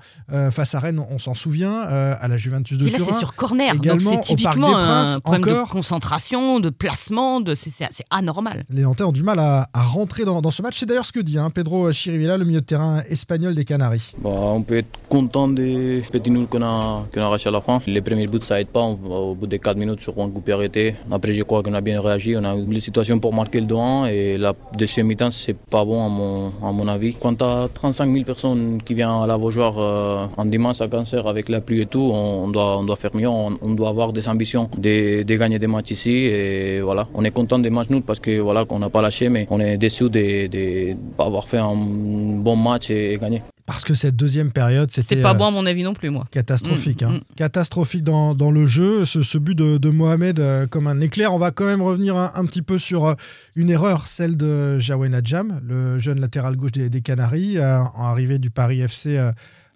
Face 0.51 0.75
à 0.75 0.81
Rennes, 0.81 0.99
on, 0.99 1.07
on 1.15 1.19
s'en 1.19 1.35
souvient, 1.35 1.81
à 1.81 2.27
la 2.27 2.37
Juventus 2.39 2.79
de 2.79 2.87
Et 2.89 2.91
là, 2.91 2.99
c'est 3.05 3.13
sur 3.19 3.35
corner. 3.35 3.75
Donc, 3.75 3.85
Également, 3.85 4.23
c'est 4.23 4.33
au 4.33 4.37
Parc 4.37 4.55
typiquement 4.55 4.69
des 4.69 4.73
Princes, 4.75 5.17
un 5.17 5.21
problème 5.21 5.43
encore. 5.57 5.67
de 5.67 5.73
concentration, 5.73 6.61
de 6.61 6.71
placement. 6.71 7.41
De... 7.41 7.50
C'est 7.55 8.05
anormal. 8.11 8.65
Les 8.71 8.83
Nantais 8.83 9.05
ont 9.05 9.13
du 9.13 9.23
mal 9.23 9.39
à, 9.39 9.69
à 9.73 9.83
rentrer 9.83 10.25
dans, 10.25 10.41
dans 10.41 10.51
ce 10.51 10.63
match. 10.63 10.77
C'est 10.79 10.87
d'ailleurs 10.87 11.05
ce 11.05 11.13
que 11.13 11.21
dit 11.21 11.39
hein, 11.39 11.51
Pedro 11.51 11.91
Chirivella, 11.93 12.37
le 12.37 12.45
milieu 12.45 12.61
de 12.61 12.67
terrain 12.67 13.03
espagnol 13.09 13.55
des 13.55 13.65
Canaries. 13.65 14.13
Bah, 14.23 14.31
on 14.31 14.63
peut 14.63 14.79
être 14.79 15.09
content 15.09 15.49
des 15.49 16.03
petits 16.11 16.31
nuls 16.31 16.47
qu'on 16.47 16.63
a, 16.63 17.07
a 17.15 17.21
arrachés 17.21 17.49
à 17.49 17.53
la 17.53 17.61
fin. 17.61 17.81
Les 17.87 18.01
premiers 18.01 18.27
buts, 18.27 18.39
ça 18.43 18.61
aide 18.61 18.69
pas. 18.69 18.81
On 18.81 18.97
au 19.11 19.35
bout 19.35 19.47
des 19.47 19.59
4 19.59 19.77
minutes 19.77 20.01
sur 20.01 20.19
un 20.21 20.31
coup 20.31 20.43
arrêté. 20.51 20.95
Après, 21.13 21.33
je 21.33 21.43
crois 21.43 21.63
qu'on 21.63 21.75
a 21.75 21.81
bien 21.81 22.01
réagi. 22.01 22.37
On 22.37 22.45
a 22.45 22.55
eu 22.57 22.65
les 22.67 22.81
situations 22.81 23.19
pour 23.19 23.33
marquer 23.33 23.61
le 23.61 23.67
2-1 23.67 24.11
et 24.11 24.39
la 24.39 24.55
deuxième 24.77 25.07
mi-temps, 25.07 25.31
c'est 25.31 25.57
pas 25.57 25.85
bon 25.85 26.05
à 26.05 26.09
mon, 26.09 26.53
à 26.63 26.73
mon 26.73 26.89
avis. 26.89 27.15
Quand 27.15 27.35
tu 27.35 27.45
as 27.45 27.69
35 27.73 28.13
000 28.13 28.25
personnes 28.25 28.83
qui 28.85 28.95
viennent 28.95 29.09
à 29.09 29.27
la 29.27 29.39
Beaujoire 29.39 29.79
euh, 29.79 30.27
en 30.37 30.45
dimanche 30.45 30.81
à 30.81 30.89
Cancer 30.89 31.27
avec 31.27 31.49
la 31.49 31.61
pluie 31.61 31.83
et 31.83 31.87
tout, 31.87 32.11
on, 32.13 32.45
on 32.45 32.49
doit, 32.49 32.79
on 32.79 32.85
doit 32.85 32.97
faire 32.97 33.15
mieux. 33.15 33.29
On, 33.29 33.57
on 33.61 33.71
doit 33.75 33.89
avoir 33.89 34.13
des 34.13 34.29
ambitions 34.29 34.69
de, 34.77 35.23
de 35.23 35.35
gagner 35.37 35.59
des 35.59 35.67
matchs 35.67 35.93
ici. 35.93 36.11
Et 36.13 36.81
voilà, 36.81 37.09
on 37.15 37.25
est 37.25 37.30
content 37.31 37.59
des 37.59 37.71
matchs 37.71 37.91
nuls 37.91 38.03
parce 38.03 38.21
que 38.21 38.39
voilà, 38.41 38.65
qu'on 38.65 38.79
n'a 38.79 38.91
pas 38.91 39.03
lâché, 39.03 39.29
mais 39.29 39.47
on 39.51 39.61
est 39.61 39.77
déçu 39.77 40.09
de 40.11 40.47
de 40.47 40.95
pas 41.17 41.27
avoir 41.27 41.49
fait 41.49 41.59
un 41.59 41.75
bon 41.75 42.57
match 42.57 42.91
et, 42.91 43.13
et 43.13 43.17
gagner. 43.19 43.43
Parce 43.67 43.85
que 43.85 43.95
cette 43.95 44.17
deuxième 44.17 44.51
période, 44.51 44.91
c'était 44.91 45.15
C'est 45.15 45.23
pas 45.23 45.31
euh, 45.31 45.35
bon 45.35 45.47
à 45.47 45.51
mon 45.53 45.65
avis 45.65 45.85
non 45.85 45.95
plus, 45.95 46.11
moi. 46.11 46.27
catastrophique. 46.33 47.03
Mm, 47.03 47.07
hein. 47.07 47.13
mm. 47.19 47.35
Catastrophique 47.37 48.03
dans, 48.03 48.35
dans 48.35 48.51
le 48.51 48.67
jeu. 48.67 49.05
Ce, 49.05 49.23
ce 49.23 49.39
but 49.39 49.55
de, 49.57 49.79
de 49.79 49.91
Mohamed 49.91 50.41
euh, 50.41 50.67
comme 50.67 50.89
un 50.89 51.01
éclair. 51.01 51.33
On 51.33 51.39
va 51.39 51.53
quand 51.53 51.67
même 51.67 51.81
revenir 51.83 52.17
un, 52.17 52.33
un 52.35 52.45
petit 52.47 52.63
peu 52.63 52.79
sur 52.79 53.07
euh, 53.07 53.15
une 53.55 53.71
erreur, 53.71 54.09
celle 54.09 54.37
de 54.37 54.81
Jawen 54.81 55.15
Adjam, 55.15 55.61
le 55.65 55.99
jeune 56.01 56.21
latéral 56.21 56.57
gauche 56.57 56.73
des, 56.73 56.91
des 56.91 57.01
Canaries, 57.01 57.59
euh, 57.59 57.79
en 57.95 58.07
arrivée 58.07 58.39
du 58.41 58.51
Paris 58.51 58.81
FC. 58.81 59.19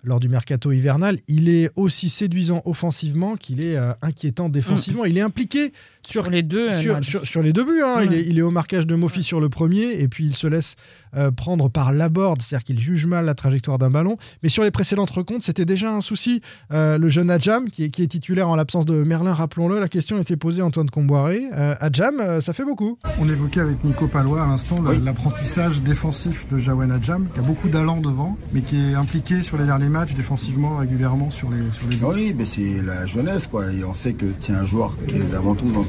Lors 0.05 0.21
du 0.21 0.29
mercato 0.29 0.71
hivernal, 0.73 1.19
il 1.29 1.49
est 1.49 1.71
aussi 1.77 2.09
séduisant 2.09 2.63
offensivement 2.65 3.37
qu'il 3.37 3.65
est 3.65 3.77
euh, 3.77 3.93
inquiétant 4.03 4.49
défensivement. 4.49 5.05
Il 5.05 5.17
est 5.19 5.23
impliqué 5.23 5.73
sur 6.07 6.23
Sur 6.25 6.31
les 6.31 6.43
deux. 6.43 6.71
sur, 6.73 6.95
non, 6.97 7.03
sur- 7.03 7.27
sur 7.27 7.43
les 7.43 7.53
deux 7.53 7.65
buts, 7.65 7.83
hein. 7.85 8.03
il, 8.05 8.13
est, 8.15 8.23
il 8.27 8.39
est 8.39 8.43
au 8.43 8.51
marquage 8.51 8.87
de 8.87 8.95
Mofi 8.95 9.23
sur 9.23 9.41
le 9.41 9.49
premier 9.49 9.93
et 10.01 10.07
puis 10.09 10.25
il 10.27 10.35
se 10.37 10.47
laisse 10.47 10.77
euh, 11.17 11.31
prendre 11.31 11.69
par 11.71 11.93
l'aborde, 11.93 12.43
c'est-à-dire 12.43 12.65
qu'il 12.65 12.79
juge 12.79 13.07
mal 13.07 13.25
la 13.25 13.35
trajectoire 13.35 13.79
d'un 13.79 13.91
ballon. 13.91 14.17
Mais 14.43 14.49
sur 14.49 14.63
les 14.65 14.71
précédentes 14.71 15.11
rencontres, 15.11 15.45
c'était 15.45 15.65
déjà 15.65 15.91
un 15.93 16.01
souci. 16.01 16.41
Euh, 16.73 16.99
le 16.99 17.09
jeune 17.09 17.31
Adjam, 17.31 17.71
qui 17.71 17.85
est, 17.85 17.91
qui 17.91 18.03
est 18.03 18.07
titulaire 18.09 18.49
en 18.49 18.57
l'absence 18.57 18.85
de 18.85 19.03
Merlin, 19.03 19.33
rappelons-le, 19.33 19.81
la 19.81 19.89
question 19.89 20.21
était 20.21 20.37
posée 20.37 20.61
à 20.61 20.67
Antoine 20.67 20.91
Comboiré. 20.91 21.43
Euh, 21.55 21.75
Adjam, 21.81 22.21
euh, 22.21 22.41
ça 22.41 22.53
fait 22.53 22.65
beaucoup. 22.65 22.99
On 23.19 23.29
évoquait 23.29 23.61
avec 23.61 23.83
Nico 23.85 24.07
Palois 24.09 24.45
à 24.45 24.47
l'instant 24.47 24.83
l'apprentissage 24.83 25.81
défensif 25.83 26.47
de 26.51 26.59
Jawan 26.59 26.91
Adjam, 26.93 27.29
qui 27.33 27.39
a 27.39 27.43
beaucoup 27.43 27.69
d'allant 27.69 28.01
devant, 28.01 28.37
mais 28.53 28.61
qui 28.63 28.77
est 28.77 28.95
impliqué 28.95 29.43
sur 29.43 29.57
les 29.57 29.65
derniers 29.65 29.89
défensivement 30.03 30.79
régulièrement 30.79 31.31
sur 31.31 31.49
les, 31.51 31.71
sur 31.73 31.89
les. 31.89 32.03
Oui, 32.03 32.35
mais 32.37 32.45
c'est 32.45 32.83
la 32.85 33.07
jeunesse, 33.07 33.47
quoi. 33.47 33.71
Et 33.73 33.85
on 33.85 33.95
sait 33.95 34.13
que 34.13 34.27
c'est 34.41 34.53
un 34.53 34.67
joueur 34.67 34.97
qui 35.07 35.17
est 35.17 35.35
avant 35.35 35.55
tout 35.55 35.71
donc 35.71 35.87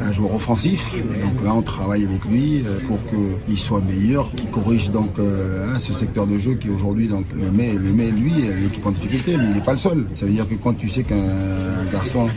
un, 0.00 0.12
joueur 0.12 0.34
offensif. 0.34 0.94
Donc 0.94 1.44
là, 1.44 1.54
on 1.54 1.62
travaille 1.62 2.04
avec 2.04 2.22
lui 2.26 2.62
euh, 2.66 2.80
pour 2.86 2.98
qu'il 3.46 3.58
soit 3.58 3.80
meilleur, 3.80 4.30
qu'il 4.34 4.50
corrige 4.50 4.90
donc 4.90 5.18
euh, 5.18 5.74
hein, 5.74 5.78
ce 5.78 5.94
secteur 5.94 6.26
de 6.26 6.36
jeu 6.36 6.54
qui 6.54 6.68
aujourd'hui 6.68 7.08
donc 7.08 7.24
le 7.34 7.50
met, 7.50 7.72
le 7.72 7.92
met 7.92 8.10
lui 8.10 8.32
l'équipe 8.60 8.84
en 8.84 8.90
difficulté, 8.90 9.36
mais 9.38 9.44
il 9.46 9.54
n'est 9.54 9.60
pas 9.60 9.72
le 9.72 9.78
seul. 9.78 10.04
Ça 10.14 10.26
veut 10.26 10.32
dire 10.32 10.46
que 10.46 10.54
quand 10.54 10.74
tu 10.74 10.88
sais 10.88 11.02
qu'un 11.02 11.16
un 11.16 11.90
garçon 11.90 12.28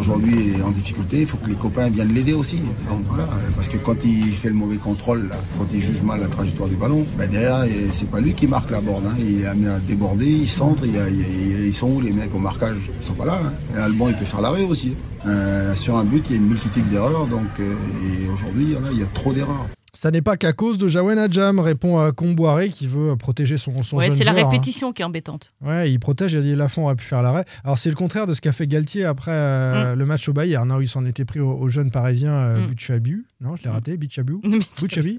aujourd'hui 0.00 0.50
est 0.50 0.62
en 0.62 0.70
difficulté, 0.70 1.20
il 1.20 1.26
faut 1.26 1.36
que 1.36 1.48
les 1.48 1.54
copains 1.54 1.88
viennent 1.88 2.12
l'aider 2.12 2.32
aussi. 2.32 2.56
Donc 2.88 3.02
voilà, 3.08 3.28
parce 3.54 3.68
que 3.68 3.76
quand 3.76 3.96
il 4.04 4.32
fait 4.32 4.48
le 4.48 4.54
mauvais 4.54 4.76
contrôle, 4.76 5.30
quand 5.58 5.66
il 5.72 5.80
juge 5.80 6.02
mal 6.02 6.20
la 6.20 6.28
trajectoire 6.28 6.68
du 6.68 6.76
ballon, 6.76 7.06
ben 7.16 7.30
derrière, 7.30 7.64
c'est 7.94 8.10
pas 8.10 8.20
lui 8.20 8.32
qui 8.32 8.46
marque 8.46 8.70
la 8.70 8.80
borne. 8.80 9.04
Hein. 9.06 9.14
Il 9.18 9.42
est 9.42 9.46
amené 9.46 9.68
à 9.68 9.78
déborder, 9.78 10.31
il 10.32 10.48
centre, 10.48 10.84
il 10.84 10.94
y 10.94 10.98
a- 10.98 11.08
il 11.08 11.20
y 11.20 11.54
a- 11.54 11.66
ils 11.66 11.74
sont 11.74 11.88
où 11.88 12.00
les 12.00 12.10
mecs 12.12 12.34
au 12.34 12.38
marquage? 12.38 12.76
Ils 13.00 13.04
sont 13.06 13.14
pas 13.14 13.24
là. 13.26 13.40
Hein. 13.44 13.52
Et 13.74 13.78
Alban, 13.80 14.08
il 14.08 14.16
peut 14.16 14.24
faire 14.24 14.40
l'arrêt 14.40 14.64
aussi. 14.64 14.94
Euh, 15.26 15.74
sur 15.74 15.96
un 15.96 16.04
but, 16.04 16.24
il 16.28 16.32
y 16.32 16.34
a 16.34 16.38
une 16.38 16.48
multitude 16.48 16.88
d'erreurs, 16.88 17.26
donc 17.26 17.46
euh, 17.60 17.74
et 18.04 18.28
aujourd'hui, 18.28 18.76
il 18.92 18.98
y 18.98 19.02
a 19.02 19.06
trop 19.14 19.32
d'erreurs. 19.32 19.66
Ça 19.94 20.10
n'est 20.10 20.22
pas 20.22 20.38
qu'à 20.38 20.54
cause 20.54 20.78
de 20.78 20.88
Jawen 20.88 21.18
Adjam, 21.18 21.60
répond 21.60 22.00
euh, 22.00 22.12
Comboiré, 22.12 22.70
qui 22.70 22.86
veut 22.86 23.14
protéger 23.16 23.58
son, 23.58 23.82
son 23.82 23.98
Ouais, 23.98 24.10
c'est 24.10 24.24
la 24.24 24.30
hein. 24.30 24.34
répétition 24.48 24.92
qui 24.94 25.02
est 25.02 25.04
embêtante. 25.04 25.52
Ouais, 25.60 25.90
il 25.92 25.98
protège, 26.00 26.32
il 26.32 26.38
a 26.38 26.40
dit 26.40 26.54
Lafont 26.54 26.84
aurait 26.84 26.94
pu 26.94 27.04
faire 27.04 27.20
l'arrêt. 27.20 27.44
Alors 27.62 27.76
c'est 27.76 27.90
le 27.90 27.94
contraire 27.94 28.26
de 28.26 28.32
ce 28.32 28.40
qu'a 28.40 28.52
fait 28.52 28.66
Galtier 28.66 29.04
après 29.04 29.32
euh, 29.32 29.94
le 29.94 30.06
match 30.06 30.26
au 30.30 30.32
Bayern, 30.32 30.72
hein, 30.72 30.78
où 30.78 30.80
il 30.80 30.88
s'en 30.88 31.04
était 31.04 31.26
pris 31.26 31.40
au, 31.40 31.52
au 31.52 31.68
jeune 31.68 31.90
parisien 31.90 32.32
euh, 32.32 32.62
Mm. 32.62 32.66
Butchabu. 32.68 33.26
Non, 33.42 33.56
je 33.56 33.64
l'ai 33.64 33.70
raté, 33.70 33.96
Butchabu. 33.98 34.38
Butchabi. 34.80 35.18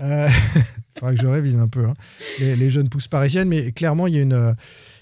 Euh, 0.00 0.28
Il 0.56 0.98
faudra 1.00 1.14
que 1.14 1.20
je 1.20 1.26
révise 1.26 1.56
un 1.58 1.68
peu 1.68 1.86
hein, 1.86 1.94
les, 2.38 2.56
les 2.56 2.70
jeunes 2.70 2.88
pousses 2.88 3.08
parisiennes, 3.08 3.48
mais 3.48 3.72
clairement, 3.72 4.06
il 4.06 4.14
y 4.14 4.18
a 4.18 4.22
une, 4.22 4.32
euh, 4.32 4.52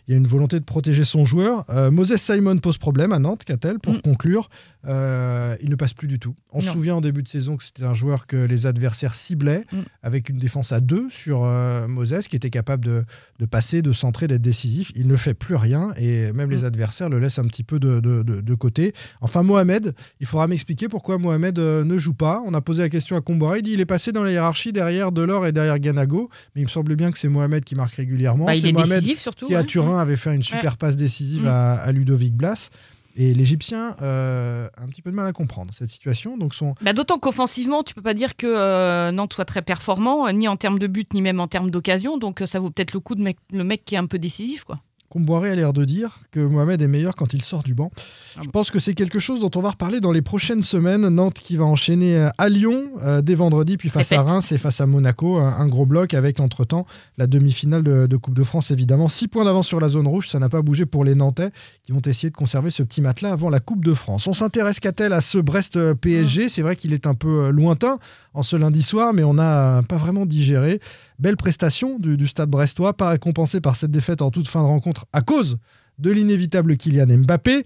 il 0.07 0.13
y 0.13 0.15
a 0.15 0.19
une 0.19 0.27
volonté 0.27 0.59
de 0.61 0.65
protéger 0.65 1.05
son 1.05 1.25
joueur. 1.25 1.65
Euh, 1.71 1.91
Moses 1.91 2.17
Simon 2.17 2.59
pose 2.59 2.79
problème 2.79 3.13
à 3.13 3.19
Nantes, 3.19 3.45
qu'a-t-elle, 3.45 3.79
pour 3.79 3.95
Mm. 3.95 4.03
conclure. 4.03 4.49
Euh, 4.87 5.57
il 5.63 5.71
ne 5.71 5.77
passe 5.77 5.95
plus 5.95 6.09
du 6.09 6.19
tout. 6.19 6.35
On 6.53 6.61
se 6.61 6.71
souvient 6.71 6.97
en 6.97 7.01
début 7.01 7.23
de 7.23 7.29
saison 7.29 7.57
que 7.57 7.65
c'était 7.65 7.85
un 7.85 7.95
joueur 7.95 8.27
que 8.27 8.37
les 8.37 8.67
adversaires 8.67 9.15
ciblaient, 9.15 9.65
Mm. 9.73 9.79
avec 10.03 10.29
une 10.29 10.37
défense 10.39 10.73
à 10.73 10.81
deux 10.81 11.09
sur 11.11 11.45
euh, 11.45 11.89
Moses, 11.89 12.29
qui 12.29 12.37
était 12.37 12.51
capable 12.51 12.85
de, 12.85 13.05
de 13.39 13.47
passer, 13.47 13.81
de 13.83 13.93
centrer, 13.93 14.27
d'être 14.29 14.43
décisif. 14.43 14.93
Il 14.95 15.07
ne 15.07 15.17
fait 15.17 15.35
plus 15.35 15.55
rien, 15.55 15.93
et 15.97 16.33
même 16.33 16.51
les 16.51 16.63
Mm. 16.63 16.67
adversaires 16.67 17.09
le 17.09 17.19
laissent 17.19 17.39
un 17.39 17.47
petit 17.47 17.65
peu 17.65 17.79
de, 17.79 18.01
de- 18.01 18.23
de- 18.23 18.41
de 18.41 18.55
côté. 18.55 18.93
Enfin, 19.23 19.43
Mohamed, 19.43 19.95
il 20.21 20.27
faudra 20.27 20.47
m'expliquer 20.47 20.89
pourquoi 20.89 21.17
Mohamed 21.19 21.59
ne 21.59 21.99
joue 21.99 22.15
pas. 22.15 22.43
On 22.47 22.53
a 22.55 22.61
posé 22.61 22.83
la 22.83 22.89
question 22.91 23.17
à 23.17 23.21
Comboiré, 23.23 23.61
il 23.61 23.63
dit 23.63 23.73
il 23.73 23.81
est 23.81 23.87
passé 23.87 24.13
dans 24.13 24.23
la 24.23 24.33
hiérarchie 24.33 24.73
derrière 24.73 25.13
Delors 25.13 25.47
et 25.47 25.53
derrière 25.53 25.79
Ganago, 25.79 26.29
mais 26.55 26.61
il 26.61 26.65
me 26.65 26.71
semble 26.71 26.95
bien 26.95 27.11
que 27.11 27.19
c'est 27.19 27.29
Mohamed 27.29 27.65
qui 27.65 27.75
marque 27.75 27.95
régulièrement. 27.95 28.45
Bah, 28.47 28.53
c'est 28.55 28.69
est 28.69 28.73
Mohamed 28.73 28.91
décisif 29.01 29.19
surtout. 29.19 29.47
qui 29.47 29.55
à 29.55 29.61
ouais. 29.61 29.67
Turin 29.67 29.94
avait 29.99 30.17
fait 30.17 30.35
une 30.35 30.43
super 30.43 30.77
passe 30.77 30.97
décisive 30.97 31.45
Mm. 31.45 31.49
à, 31.49 31.75
à 31.75 31.93
Ludovic 31.93 32.35
Blas. 32.35 32.71
Et 33.17 33.33
l'Égyptien 33.33 33.95
euh, 34.03 34.69
a 34.77 34.83
un 34.83 34.87
petit 34.89 35.01
peu 35.01 35.11
de 35.13 35.15
mal 35.15 35.27
à 35.29 35.33
comprendre 35.33 35.73
cette 35.73 35.91
situation. 35.91 36.37
Donc 36.37 36.53
son, 36.53 36.75
Bah, 36.83 36.93
D'autant 36.93 37.19
qu'offensivement, 37.21 37.85
tu 37.85 37.95
peux 37.95 38.03
pas 38.03 38.13
dire 38.15 38.35
que 38.37 38.47
euh, 38.49 39.13
Nantes 39.13 39.35
soit 39.35 39.45
très 39.45 39.63
performant, 39.63 40.27
euh, 40.27 40.33
ni 40.33 40.49
en 40.49 40.57
termes 40.57 40.81
de 40.81 40.89
but, 40.89 41.15
ni 41.15 41.23
même 41.23 41.39
en 41.39 41.47
termes 41.47 41.71
d'occasion. 41.71 42.19
Donc 42.19 42.41
euh, 42.43 42.47
ça 42.47 42.59
vaut 42.59 42.71
peut-être 42.71 42.93
le 42.93 42.99
coup 42.99 43.15
de 43.15 43.23
mec, 43.23 43.37
le 43.53 43.63
mec 43.63 43.85
qui 43.85 43.95
est 43.95 43.99
un 43.99 44.07
peu 44.07 44.19
décisif. 44.19 44.65
quoi. 44.65 44.81
Comboiré 45.15 45.51
a 45.51 45.55
l'air 45.55 45.73
de 45.73 45.85
dire 45.85 46.19
que 46.33 46.41
Mohamed 46.41 46.83
est 46.83 46.89
meilleur 46.89 47.15
quand 47.15 47.35
il 47.35 47.43
sort 47.45 47.63
du 47.63 47.73
banc. 47.73 47.93
Ah 47.95 48.41
Je 48.41 48.47
bon. 48.47 48.51
pense 48.51 48.73
que 48.73 48.81
c'est 48.81 48.95
quelque 48.95 49.21
chose 49.21 49.39
dont 49.39 49.51
on 49.55 49.61
va 49.61 49.71
reparler 49.71 50.01
dans 50.01 50.11
les 50.11 50.23
prochaines 50.23 50.65
semaines. 50.65 51.07
Nantes 51.07 51.39
qui 51.39 51.57
va 51.57 51.65
enchaîner 51.65 52.17
euh, 52.17 52.31
à 52.37 52.49
Lyon 52.49 52.83
euh, 53.05 53.23
dès 53.23 53.37
vendredi, 53.37 53.77
puis 53.77 53.91
face 53.91 54.11
à. 54.11 54.23
Reims 54.23 54.51
et 54.51 54.59
face 54.59 54.81
à 54.81 54.87
Monaco. 54.87 55.37
Un, 55.37 55.51
un 55.57 55.69
gros 55.69 55.87
bloc 55.87 56.15
avec 56.15 56.41
entre-temps 56.41 56.85
la 57.17 57.29
demi-finale 57.29 57.85
de, 57.85 58.07
de 58.09 58.17
Coupe 58.17 58.35
de 58.35 58.43
France, 58.43 58.73
évidemment. 58.73 59.09
Six 59.09 59.29
points 59.29 59.45
d'avance 59.45 59.69
sur 59.69 59.79
la 59.79 59.89
zone 59.89 60.09
rouge, 60.09 60.29
ça 60.29 60.41
n'a 60.41 60.49
pas 60.49 60.63
bougé 60.63 60.85
pour 60.85 61.05
les 61.05 61.15
Nantais 61.15 61.51
qui 61.85 61.93
vont 61.93 62.01
essayer 62.05 62.31
de 62.31 62.37
conserver 62.37 62.71
ce 62.71 62.83
petit 62.83 63.01
matelas 63.01 63.31
avant 63.31 63.51
la 63.51 63.61
Coupe 63.61 63.85
de 63.85 63.95
France. 63.95 64.27
On 64.27 64.33
s'intéresse 64.35 64.81
qu'à-t-elle 64.81 65.13
à 65.13 65.21
ce 65.21 65.39
Brest-PSG 65.39 66.49
C'est 66.49 66.63
vrai 66.63 66.75
qu'il 66.75 66.93
est 66.93 67.07
un 67.07 67.15
peu 67.15 67.45
euh, 67.45 67.51
lointain 67.51 67.99
en 68.33 68.43
ce 68.43 68.57
lundi 68.57 68.83
soir, 68.83 69.15
mais 69.15 69.23
on 69.23 69.35
n'a 69.35 69.83
pas 69.89 69.97
vraiment 69.97 70.27
digéré. 70.27 70.81
Belle 71.21 71.37
prestation 71.37 72.01
du, 72.01 72.17
du 72.17 72.27
stade 72.27 72.51
brestois, 72.51 72.95
pas 72.95 73.11
récompensée 73.11 73.61
par 73.61 73.77
cette 73.77 73.93
défaite 73.93 74.21
en 74.21 74.33
toute 74.33 74.49
fin 74.49 74.61
de 74.61 74.67
rencontre 74.67 75.04
à 75.13 75.21
cause 75.23 75.59
de 75.99 76.11
l'inévitable 76.11 76.77
Kylian 76.77 77.07
Mbappé. 77.19 77.65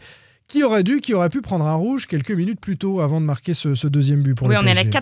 qui 0.51 0.63
aurait 0.65 0.83
dû, 0.83 1.03
qui 1.03 1.13
aurait 1.13 1.29
pu 1.29 1.43
prendre 1.43 1.67
un 1.67 1.75
rouge 1.75 2.07
quelques 2.07 2.31
minutes 2.31 2.59
plus 2.59 2.79
tôt 2.79 3.01
avant 3.03 3.21
de 3.21 3.27
marquer 3.27 3.53
ce, 3.53 3.75
ce 3.75 3.87
deuxième 3.87 4.23
but 4.23 4.35
pour 4.35 4.47
Oui, 4.47 4.55
le 4.55 4.61
on 4.63 4.65
est 4.65 4.71
à 4.71 4.75
la 4.75 4.85
PSG. 4.85 4.99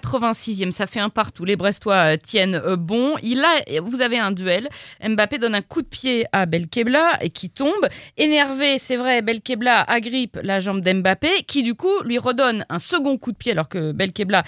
86e, 0.64 0.70
ça 0.72 0.88
fait 0.88 0.98
un 0.98 1.08
partout. 1.08 1.44
Les 1.44 1.54
Brestois 1.54 2.14
euh, 2.14 2.16
tiennent 2.16 2.56
euh, 2.56 2.74
bon. 2.74 3.14
Il 3.22 3.44
a, 3.44 3.80
vous 3.80 4.00
avez 4.00 4.18
un 4.18 4.32
duel. 4.32 4.68
Mbappé 5.08 5.38
donne 5.38 5.54
un 5.54 5.62
coup 5.62 5.82
de 5.82 5.86
pied 5.86 6.26
à 6.32 6.46
Belkebla 6.46 7.18
et 7.22 7.30
qui 7.30 7.48
tombe. 7.48 7.86
Énervé, 8.16 8.80
c'est 8.80 8.96
vrai, 8.96 9.22
Belkebla 9.22 9.82
agrippe 9.82 10.36
la 10.42 10.58
jambe 10.58 10.80
d'Mbappé 10.80 11.28
qui 11.46 11.62
du 11.62 11.76
coup 11.76 11.92
lui 12.04 12.18
redonne 12.18 12.64
un 12.68 12.80
second 12.80 13.16
coup 13.16 13.30
de 13.30 13.36
pied 13.36 13.52
alors 13.52 13.68
que 13.68 13.92
Belkebla 13.92 14.42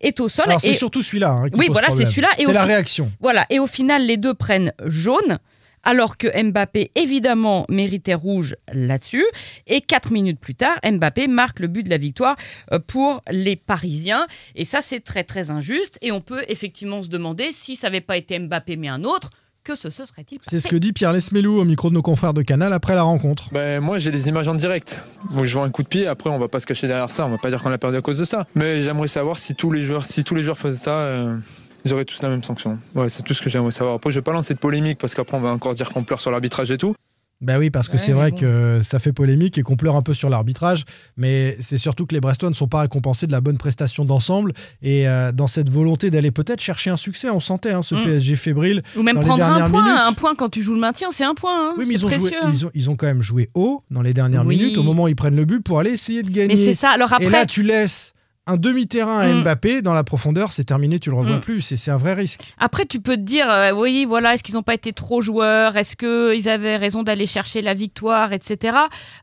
est 0.00 0.18
au 0.18 0.28
sol. 0.28 0.46
Alors 0.48 0.60
c'est 0.60 0.70
Et- 0.70 0.74
surtout 0.74 1.02
celui-là. 1.02 1.30
hein, 1.30 1.48
qui 1.48 1.60
Oui, 1.60 1.66
pose 1.66 1.74
voilà, 1.74 1.90
c'est 1.92 2.04
celui-là. 2.06 2.28
Et 2.38 2.46
C'est 2.46 2.52
la 2.52 2.62
fi- 2.62 2.66
réaction. 2.66 3.12
Voilà, 3.20 3.46
et 3.50 3.60
au 3.60 3.68
final, 3.68 4.04
les 4.04 4.16
deux 4.16 4.34
prennent 4.34 4.72
jaune, 4.86 5.38
alors 5.82 6.16
que 6.16 6.28
Mbappé, 6.42 6.90
évidemment, 6.94 7.64
méritait 7.68 8.14
rouge 8.14 8.56
là-dessus. 8.72 9.24
Et 9.66 9.80
quatre 9.80 10.12
minutes 10.12 10.40
plus 10.40 10.54
tard, 10.54 10.78
Mbappé 10.84 11.28
marque 11.28 11.60
le 11.60 11.68
but 11.68 11.82
de 11.82 11.90
la 11.90 11.98
victoire 11.98 12.36
euh, 12.72 12.78
pour 12.78 13.22
les 13.30 13.56
Parisiens. 13.56 14.26
Et 14.54 14.64
ça, 14.64 14.82
c'est 14.82 15.00
très, 15.00 15.24
très 15.24 15.50
injuste. 15.50 15.98
Et 16.02 16.12
on 16.12 16.20
peut 16.20 16.42
effectivement 16.48 17.02
se 17.02 17.08
demander 17.08 17.52
si 17.52 17.76
ça 17.76 17.88
n'avait 17.88 18.00
pas 18.00 18.16
été 18.16 18.38
Mbappé, 18.38 18.76
mais 18.76 18.88
un 18.88 19.04
autre, 19.04 19.30
que 19.62 19.76
ce, 19.76 19.90
ce 19.90 20.06
serait-il 20.06 20.38
passé? 20.38 20.50
C'est 20.50 20.60
ce 20.60 20.68
que 20.68 20.76
dit 20.76 20.92
Pierre 20.92 21.12
Lesmelou 21.12 21.60
au 21.60 21.64
micro 21.64 21.90
de 21.90 21.94
nos 21.94 22.02
confrères 22.02 22.32
de 22.32 22.42
Canal 22.42 22.72
après 22.72 22.94
la 22.94 23.02
rencontre. 23.02 23.52
Ben, 23.52 23.80
moi 23.80 23.98
j'ai 23.98 24.10
les 24.10 24.28
images 24.28 24.48
en 24.48 24.54
direct. 24.54 25.00
Moi 25.28 25.44
je 25.44 25.52
vois 25.52 25.66
un 25.66 25.70
coup 25.70 25.82
de 25.82 25.88
pied, 25.88 26.06
après 26.06 26.30
on 26.30 26.38
va 26.38 26.48
pas 26.48 26.60
se 26.60 26.66
cacher 26.66 26.86
derrière 26.86 27.10
ça, 27.10 27.26
on 27.26 27.30
va 27.30 27.36
pas 27.36 27.50
dire 27.50 27.62
qu'on 27.62 27.70
a 27.70 27.76
perdu 27.76 27.98
à 27.98 28.00
cause 28.00 28.18
de 28.18 28.24
ça. 28.24 28.46
Mais 28.54 28.80
j'aimerais 28.80 29.08
savoir 29.08 29.38
si 29.38 29.54
tous 29.54 29.70
les 29.70 29.82
joueurs, 29.82 30.06
si 30.06 30.24
tous 30.24 30.34
les 30.34 30.42
joueurs 30.42 30.58
faisaient 30.58 30.78
ça, 30.78 30.98
euh, 31.00 31.36
ils 31.84 31.92
auraient 31.92 32.04
tous 32.04 32.20
la 32.22 32.28
même 32.28 32.42
sanction. 32.44 32.78
Ouais, 32.94 33.08
c'est 33.08 33.22
tout 33.22 33.34
ce 33.34 33.40
que 33.42 33.50
j'aimerais 33.50 33.70
savoir. 33.70 33.96
Après 33.96 34.10
je 34.10 34.16
vais 34.18 34.22
pas 34.22 34.32
lancer 34.32 34.54
de 34.54 34.58
polémique 34.58 34.98
parce 34.98 35.14
qu'après 35.14 35.36
on 35.36 35.40
va 35.40 35.50
encore 35.50 35.74
dire 35.74 35.88
qu'on 35.90 36.04
pleure 36.04 36.20
sur 36.20 36.30
l'arbitrage 36.30 36.70
et 36.70 36.78
tout. 36.78 36.94
Bah 37.42 37.56
oui, 37.58 37.70
parce 37.70 37.88
que 37.88 37.92
Ouais, 37.92 37.98
c'est 37.98 38.12
vrai 38.12 38.32
bon. 38.32 38.36
que 38.36 38.80
ça 38.82 38.98
fait 38.98 39.14
polémique 39.14 39.56
et 39.56 39.62
qu'on 39.62 39.76
pleure 39.76 39.96
un 39.96 40.02
peu 40.02 40.12
sur 40.12 40.28
l'arbitrage, 40.28 40.84
mais 41.16 41.56
c'est 41.60 41.78
surtout 41.78 42.04
que 42.04 42.14
les 42.14 42.20
Brestois 42.20 42.50
ne 42.50 42.54
sont 42.54 42.68
pas 42.68 42.80
récompensés 42.82 43.26
de 43.26 43.32
la 43.32 43.40
bonne 43.40 43.56
prestation 43.56 44.04
d'ensemble 44.04 44.52
et 44.82 45.08
euh, 45.08 45.32
dans 45.32 45.46
cette 45.46 45.70
volonté 45.70 46.10
d'aller 46.10 46.32
peut-être 46.32 46.60
chercher 46.60 46.90
un 46.90 46.98
succès, 46.98 47.30
on 47.30 47.40
sentait 47.40 47.70
hein, 47.72 47.80
ce 47.80 47.94
Mm. 47.94 48.02
PSG 48.04 48.36
fébrile. 48.36 48.82
Ou 48.94 49.02
même 49.02 49.14
dans 49.14 49.22
les 49.22 49.26
prendre 49.26 49.42
un 49.44 49.70
point. 49.70 49.82
minutes. 49.82 50.00
Un 50.04 50.12
point 50.12 50.34
quand 50.34 50.50
tu 50.50 50.60
joues 50.60 50.74
le 50.74 50.80
maintien, 50.80 51.08
c'est 51.12 51.24
un 51.24 51.34
point. 51.34 51.70
hein. 51.70 51.74
Oui, 51.78 51.86
mais 51.88 51.94
C'est 51.96 52.00
ils 52.00 52.04
ont, 52.04 52.10
joué, 52.10 52.18
précieux, 52.30 52.38
ils, 52.52 52.66
ont, 52.66 52.70
ils 52.74 52.90
ont 52.90 52.96
quand 52.96 53.06
même 53.06 53.22
joué 53.22 53.48
haut 53.54 53.82
dans 53.90 54.02
les 54.02 54.12
dernières 54.12 54.44
Oui. 54.44 54.58
minutes, 54.58 54.76
au 54.76 54.82
moment 54.82 55.04
où 55.04 55.08
ils 55.08 55.16
prennent 55.16 55.34
le 55.36 55.46
but 55.46 55.60
pour 55.64 55.78
aller 55.78 55.92
essayer 55.92 56.22
de 56.22 56.28
gagner. 56.30 56.54
Mais 56.54 56.56
c'est 56.62 56.74
ça. 56.74 56.90
Alors 56.90 57.14
après, 57.14 57.24
Et 57.24 57.30
là, 57.30 57.46
tu 57.46 57.62
laisses 57.62 58.12
un 58.50 58.56
demi-terrain 58.56 59.18
à 59.20 59.26
Mm. 59.32 59.40
Mbappé 59.42 59.82
dans 59.82 59.94
la 59.94 60.04
profondeur, 60.04 60.52
c'est 60.52 60.64
terminé, 60.64 60.98
tu 60.98 61.10
le 61.10 61.16
revois 61.16 61.36
Mm. 61.36 61.40
plus, 61.40 61.62
c'est 61.62 61.76
c'est 61.76 61.90
un 61.90 61.96
vrai 61.96 62.14
risque. 62.14 62.54
Après, 62.58 62.84
tu 62.84 63.00
peux 63.00 63.16
te 63.16 63.20
dire, 63.22 63.48
euh, 63.50 63.72
oui, 63.72 64.04
voilà, 64.06 64.34
est-ce 64.34 64.42
qu'ils 64.42 64.54
n'ont 64.56 64.62
pas 64.62 64.74
été 64.74 64.92
trop 64.92 65.20
joueurs? 65.20 65.76
Est-ce 65.76 65.96
qu'ils 65.96 66.48
avaient 66.48 66.76
raison 66.76 67.02
d'aller 67.02 67.26
chercher 67.26 67.62
la 67.62 67.74
victoire, 67.74 68.32
etc. 68.32 68.76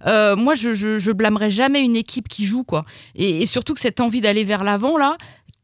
Euh, 0.06 0.36
moi, 0.36 0.56
je, 0.56 0.74
je, 0.74 0.98
je 0.98 1.12
blâmerai 1.12 1.50
jamais 1.50 1.82
une 1.84 1.96
équipe 1.96 2.28
qui 2.28 2.46
joue, 2.46 2.64
quoi. 2.64 2.86
Et, 3.16 3.42
et 3.42 3.46
surtout 3.46 3.74
que 3.74 3.80
cette 3.82 4.00
envie 4.00 4.22
d'aller 4.22 4.44
vers 4.44 4.64
l'avant, 4.64 4.98
là, 4.98 5.18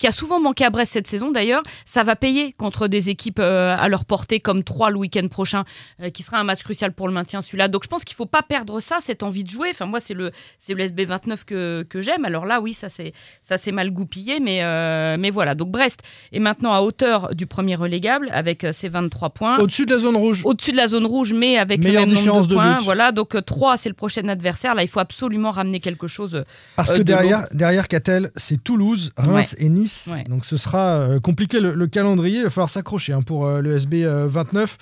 qui 0.04 0.08
a 0.08 0.12
souvent 0.12 0.42
manqué 0.42 0.66
à 0.66 0.70
Brest 0.70 0.92
cette 0.92 1.08
saison 1.08 1.32
d'ailleurs, 1.32 1.64
ça 1.86 2.04
va 2.04 2.18
payer 2.18 2.52
contre 2.52 2.90
des 2.90 3.10
équipes 3.10 3.40
euh, 3.40 3.74
à 3.80 3.88
leur 3.88 4.04
portée 4.04 4.42
comme 4.42 4.62
3 4.62 4.90
le 4.90 4.98
week-end 4.98 5.26
prochain, 5.30 5.64
euh, 6.02 6.10
qui 6.10 6.24
sera 6.24 6.40
un 6.40 6.44
match 6.44 6.62
crucial 6.62 6.92
pour 6.92 7.08
le 7.08 7.14
maintien 7.14 7.40
celui-là. 7.40 7.70
Donc 7.70 7.86
je 7.86 7.88
pense 7.88 8.04
qu'il 8.04 8.18
faut 8.18 8.26
pas 8.26 8.42
perdre 8.42 8.82
ça, 8.82 8.98
cette 9.00 9.24
envie 9.24 9.46
de 9.46 9.50
jouer. 9.50 9.70
Enfin 9.72 9.86
moi 9.86 10.02
c'est 10.02 10.14
le 10.14 10.32
c'est 10.60 10.74
le 10.74 10.84
SB29 10.84 11.46
que, 11.46 11.86
que 11.90 12.02
j'aime. 12.02 12.26
Alors 12.26 12.46
là 12.46 12.60
oui 12.60 12.74
ça 12.74 12.90
c'est 12.90 13.14
ça 13.44 13.56
c'est 13.56 13.72
mal 13.72 13.92
goupillé, 13.92 14.42
mais 14.42 14.62
euh, 14.62 15.16
mais 15.18 15.30
voilà. 15.30 15.56
Donc 15.56 15.72
Brest 15.72 16.02
est 16.34 16.40
maintenant 16.40 16.74
à 16.74 16.82
hauteur 16.82 17.34
du 17.34 17.48
premier 17.48 17.76
relégable 17.76 18.28
avec 18.34 18.68
ses 18.74 18.90
23 18.90 19.30
points. 19.30 19.58
Au-dessus 19.60 19.86
de 19.86 19.94
la 19.94 20.00
zone 20.00 20.18
rouge. 20.18 20.42
Au-dessus 20.44 20.74
de 20.74 20.78
la 20.78 20.90
zone 20.90 21.06
rouge, 21.06 21.32
mais 21.32 21.58
avec 21.58 21.82
Meilleure 21.82 22.08
le 22.08 22.14
même 22.14 22.26
nombre 22.26 22.42
de 22.42 22.50
de 22.50 22.56
points. 22.56 22.78
but. 22.80 22.84
Voilà, 22.84 23.14
donc 23.14 23.38
3, 23.46 23.78
c'est 23.78 23.88
le 23.88 23.96
prochain 23.96 24.28
adversaire. 24.28 24.76
Là, 24.76 24.84
il 24.84 24.90
faut 24.90 25.00
absolument 25.00 25.52
ramener 25.52 25.80
quelque 25.80 26.08
chose. 26.08 26.44
Parce 26.76 26.90
euh, 26.90 26.96
que 26.96 26.98
de 26.98 27.04
derrière, 27.04 27.48
derrière 27.54 27.88
Catel, 27.88 28.32
c'est 28.36 28.62
Toulouse, 28.62 29.14
Reims 29.16 29.56
et 29.60 29.70
Nice. 29.70 29.93
Ouais. 30.12 30.24
Donc 30.26 30.46
ce 30.46 30.58
sera 30.58 30.88
euh, 30.98 31.20
compliqué 31.20 31.60
le, 31.60 31.74
le 31.74 31.88
calendrier. 31.88 32.40
Il 32.40 32.44
va 32.44 32.50
falloir 32.50 32.70
s'accrocher 32.70 33.14
hein, 33.14 33.22
pour 33.22 33.46
euh, 33.46 33.62
le 33.62 33.76
SB 33.76 34.04
euh, 34.06 34.28
29. 34.28 34.78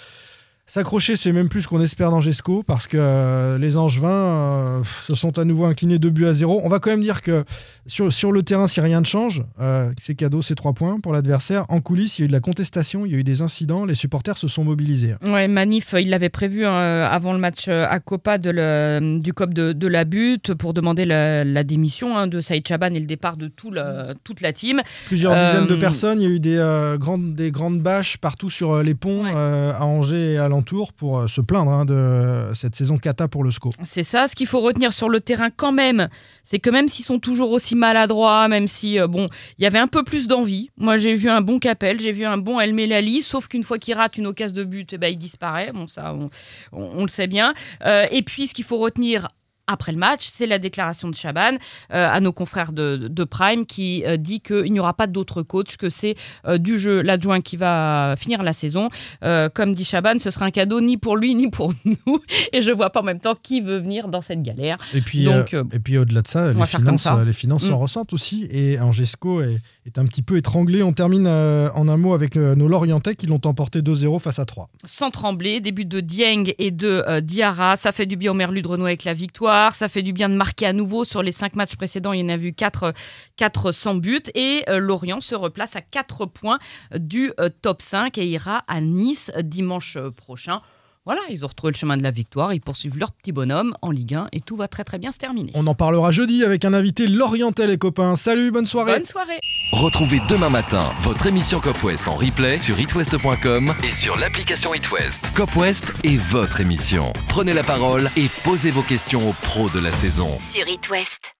S'accrocher, 0.76 1.18
c'est 1.18 1.34
même 1.34 1.50
plus 1.50 1.64
ce 1.64 1.68
qu'on 1.68 1.82
espère 1.82 2.12
dans 2.12 2.22
Gesco 2.22 2.64
parce 2.64 2.88
que 2.88 2.96
euh, 2.98 3.58
les 3.58 3.76
Angevins 3.76 4.08
euh, 4.08 4.80
se 5.06 5.16
sont 5.16 5.38
à 5.38 5.44
nouveau 5.44 5.66
inclinés 5.66 6.00
2 6.00 6.10
buts 6.12 6.28
à 6.28 6.32
0. 6.32 6.62
On 6.64 6.70
va 6.70 6.80
quand 6.80 6.92
même 6.92 7.02
dire 7.02 7.22
que 7.22 7.44
sur, 7.88 8.14
sur 8.14 8.32
le 8.32 8.42
terrain, 8.42 8.68
si 8.68 8.80
rien 8.80 9.02
ne 9.02 9.06
change, 9.06 9.44
euh, 9.60 9.92
c'est 10.00 10.16
cadeau, 10.16 10.42
c'est 10.42 10.56
3 10.56 10.72
points 10.72 11.02
pour 11.02 11.12
l'adversaire. 11.12 11.66
En 11.68 11.82
coulisses, 11.82 12.20
il 12.20 12.22
y 12.22 12.24
a 12.24 12.26
eu 12.26 12.28
de 12.30 12.32
la 12.32 12.40
contestation, 12.40 13.06
il 13.06 13.12
y 13.12 13.16
a 13.16 13.18
eu 13.18 13.26
des 13.26 13.42
incidents, 13.42 13.84
les 13.84 13.96
supporters 13.96 14.38
se 14.38 14.48
sont 14.48 14.64
mobilisés. 14.64 15.16
Ouais, 15.26 15.50
Manif, 15.50 15.94
il 16.00 16.10
l'avait 16.10 16.30
prévu 16.30 16.66
hein, 16.66 16.72
avant 17.02 17.34
le 17.34 17.40
match 17.40 17.66
euh, 17.68 17.86
à 17.90 18.00
Copa 18.00 18.38
de 18.38 18.50
le- 18.52 19.20
du 19.20 19.34
COP 19.34 19.54
de, 19.54 19.74
de 19.74 19.88
la 19.88 20.06
butte 20.06 20.54
pour 20.54 20.74
demander 20.74 21.04
la, 21.04 21.44
la 21.44 21.66
démission 21.66 22.18
hein, 22.18 22.28
de 22.28 22.40
Saïd 22.40 22.66
Chaban 22.66 22.94
et 22.94 23.00
le 23.02 23.08
départ 23.08 23.36
de 23.36 23.50
tout 23.50 23.72
la- 23.72 24.14
toute 24.24 24.40
la 24.40 24.54
team. 24.54 24.80
Plusieurs 25.08 25.34
Euh, 25.34 25.46
dizaines 25.52 25.68
de 25.68 25.76
personnes, 25.76 26.22
il 26.22 26.30
y 26.30 26.32
a 26.32 26.34
eu 26.34 26.40
des, 26.40 26.56
euh, 26.56 26.98
grandes, 26.98 27.36
des 27.36 27.52
grandes 27.52 27.82
bâches 27.82 28.16
partout 28.20 28.50
sur 28.50 28.72
euh, 28.76 28.84
les 28.84 28.96
ponts 28.96 29.26
Ouais. 29.26 29.34
euh, 29.36 29.74
à 29.74 29.84
Angers 29.86 30.36
et 30.36 30.38
alentour 30.62 30.94
pour 30.94 31.20
euh, 31.20 31.28
se 31.28 31.42
plaindre 31.42 31.72
hein, 31.72 31.86
de 31.86 32.52
cette 32.54 32.76
saison 32.76 32.98
cata 32.98 33.28
pour 33.28 33.44
le 33.44 33.52
SCO. 33.52 33.72
C'est 33.84 34.04
ça, 34.04 34.28
ce 34.28 34.36
qu'il 34.36 34.48
faut 34.48 34.60
retenir 34.60 34.94
sur 34.94 35.10
le 35.10 35.20
terrain 35.20 35.50
quand 35.50 35.72
même, 35.72 36.08
c'est 36.44 36.60
que 36.60 36.70
même 36.70 36.88
s'ils 36.88 37.06
sont 37.06 37.20
toujours 37.20 37.52
aussi 37.52 37.76
maladroits, 37.76 38.48
même 38.48 38.68
si, 38.68 39.00
euh, 39.00 39.08
bon, 39.08 39.28
il 39.58 39.64
y 39.64 39.66
avait 39.66 39.80
un 39.80 39.88
peu 39.88 40.04
plus 40.04 40.28
d'envie. 40.28 40.70
Moi, 40.78 40.98
j'ai 40.98 41.16
vu 41.16 41.30
un 41.30 41.42
bon 41.42 41.60
Capel, 41.60 42.00
j'ai 42.00 42.12
vu 42.12 42.26
un 42.26 42.38
bon 42.38 42.60
El 42.60 42.74
Melali, 42.74 43.22
sauf 43.24 43.48
qu'une 43.48 43.64
fois 43.64 43.78
qu'il 43.80 43.96
rate 43.96 44.18
une 44.18 44.28
occasion 44.28 44.56
de 44.56 44.64
but, 44.64 44.94
eh 44.94 44.98
ben, 44.98 45.08
il 45.12 45.18
disparaît. 45.18 45.72
Bon, 45.74 45.88
ça, 45.88 46.14
on, 46.14 46.28
on- 46.72 47.02
le 47.02 47.08
sait 47.08 47.28
bien. 47.28 47.54
Euh, 47.86 48.06
et 48.12 48.22
puis, 48.22 48.48
ce 48.48 48.54
qu'il 48.54 48.64
faut 48.66 48.78
retenir 48.78 49.28
après 49.68 49.92
le 49.92 49.98
match, 49.98 50.28
c'est 50.32 50.48
la 50.48 50.58
déclaration 50.60 51.08
de 51.10 51.16
Chaban 51.16 51.54
euh, 51.94 52.10
à 52.10 52.20
nos 52.20 52.34
confrères 52.34 52.74
de, 52.74 53.08
de 53.10 53.24
Prime 53.24 53.66
qui 53.66 54.04
euh, 54.06 54.18
dit 54.18 54.42
qu'il 54.42 54.72
n'y 54.74 54.80
aura 54.80 54.94
pas 54.94 55.08
d'autre 55.08 55.44
coach, 55.44 55.78
que 55.78 55.90
c'est 55.90 56.16
euh, 56.46 56.58
du 56.58 56.78
jeu 56.80 57.02
l'adjoint 57.02 57.42
qui 57.42 57.58
va 57.58 58.16
finir 58.18 58.44
la 58.44 58.54
saison. 58.54 58.90
Euh, 59.24 59.50
comme 59.54 59.74
dit 59.74 59.86
Chaban, 59.86 60.20
ce 60.20 60.30
sera 60.32 60.46
un 60.46 60.52
cadeau 60.52 60.82
ni 60.82 60.98
pour 60.98 61.16
lui 61.18 61.36
ni 61.36 61.50
pour 61.50 61.74
nous. 61.86 62.20
Et 62.54 62.62
je 62.62 62.72
vois 62.72 62.90
pas 62.90 63.00
en 63.02 63.04
même 63.04 63.20
temps 63.20 63.36
qui 63.42 63.62
veut 63.62 63.78
venir 63.78 64.08
dans 64.08 64.22
cette 64.22 64.42
galère. 64.44 64.78
Et 64.94 65.02
puis, 65.02 65.24
Donc, 65.24 65.54
et 65.54 65.80
puis 65.80 65.98
au-delà 65.98 66.22
de 66.22 66.28
ça, 66.28 66.52
les 66.52 66.66
finances, 66.66 67.04
ça. 67.04 67.24
les 67.24 67.34
finances 67.34 67.64
s'en 67.64 67.78
Mm. 67.78 67.82
ressentent 67.82 68.14
aussi. 68.14 68.48
Et 68.52 68.80
Angesco 68.80 69.42
est, 69.42 69.58
est 69.86 69.98
un 69.98 70.06
petit 70.06 70.22
peu 70.22 70.38
étranglé. 70.38 70.84
On 70.84 70.94
termine 70.94 71.28
en 71.28 71.88
un 71.88 71.98
mot 71.98 72.14
avec 72.14 72.36
nos 72.36 72.68
Lorientais 72.68 73.16
qui 73.16 73.28
l'ont 73.28 73.42
emporté 73.46 73.82
2-0 73.82 74.20
face 74.20 74.40
à 74.40 74.46
3. 74.46 74.70
sans 74.86 75.12
trembler. 75.12 75.62
Début 75.62 75.86
de 75.86 76.00
Dieng 76.02 76.44
et 76.58 76.72
de 76.72 77.20
Diarra. 77.22 77.76
Ça 77.76 77.92
fait 77.92 78.06
du 78.06 78.16
bien 78.18 78.32
au 78.32 78.34
Merlu 78.34 78.62
de 78.62 78.68
Renault 78.68 78.86
avec 78.86 79.04
la 79.04 79.14
victoire. 79.14 79.51
Ça 79.74 79.90
fait 79.90 80.02
du 80.02 80.14
bien 80.14 80.30
de 80.30 80.36
marquer 80.36 80.66
à 80.66 80.74
nouveau. 80.74 81.04
Sur 81.04 81.24
les 81.24 81.34
cinq 81.34 81.56
matchs 81.58 81.76
précédents, 81.76 82.14
il 82.14 82.22
y 82.22 82.24
en 82.24 82.30
a 82.30 82.38
vu 82.38 82.54
4, 82.54 82.94
4 83.36 83.74
sans 83.74 83.96
but. 83.96 84.32
Et 84.34 84.64
euh, 84.70 84.78
Lorient 84.80 85.20
se 85.20 85.36
replace 85.36 85.76
à 85.76 85.82
4 85.82 86.26
points 86.26 86.60
du 86.96 87.34
euh, 87.40 87.50
top 87.62 87.82
5 87.82 88.18
et 88.18 88.28
ira 88.28 88.64
à 88.70 88.80
Nice 88.80 89.30
dimanche 89.44 89.98
euh, 89.98 90.10
prochain. 90.10 90.62
Voilà, 91.06 91.22
ils 91.32 91.44
ont 91.44 91.48
retrouvé 91.48 91.74
le 91.74 91.78
chemin 91.78 91.98
de 91.98 92.04
la 92.04 92.12
victoire. 92.12 92.54
Ils 92.54 92.62
poursuivent 92.62 92.98
leur 92.98 93.12
petit 93.12 93.32
bonhomme 93.32 93.74
en 93.82 93.90
Ligue 93.90 94.14
1 94.14 94.28
et 94.34 94.40
tout 94.40 94.56
va 94.56 94.68
très 94.68 94.84
très 94.84 95.00
bien 95.00 95.12
se 95.12 95.18
terminer. 95.18 95.52
On 95.56 95.66
en 95.66 95.74
parlera 95.74 96.12
jeudi 96.12 96.44
avec 96.44 96.64
un 96.64 96.76
invité 96.76 97.08
Lorientais, 97.08 97.66
les 97.66 97.80
copains. 97.80 98.16
Salut, 98.16 98.52
bonne 98.52 98.68
soirée. 98.68 98.94
Bonne 98.94 99.08
soirée. 99.08 99.40
Retrouvez 99.72 100.22
demain 100.30 100.50
matin 100.50 100.92
votre 101.02 101.26
émission 101.26 101.60
Cop 101.60 101.84
West 101.84 102.08
en 102.08 102.16
replay 102.16 102.60
sur 102.60 102.80
itwest.com 102.80 103.74
et 103.84 103.92
sur 103.92 104.16
l'application 104.16 104.76
itwest. 104.76 105.32
Cop 105.34 105.56
West 105.56 105.92
est 106.04 106.18
votre 106.18 106.60
émission. 106.62 107.12
Prenez 107.30 107.54
la 107.54 107.64
parole 107.64 108.12
et 108.16 108.28
posez 108.44 108.70
vos 108.70 108.84
questions 108.84 109.28
aux 109.28 109.34
pros 109.34 109.70
de 109.70 109.80
la 109.80 109.92
saison. 109.92 110.38
Sur 110.40 110.68
It 110.68 110.88
West. 110.92 111.22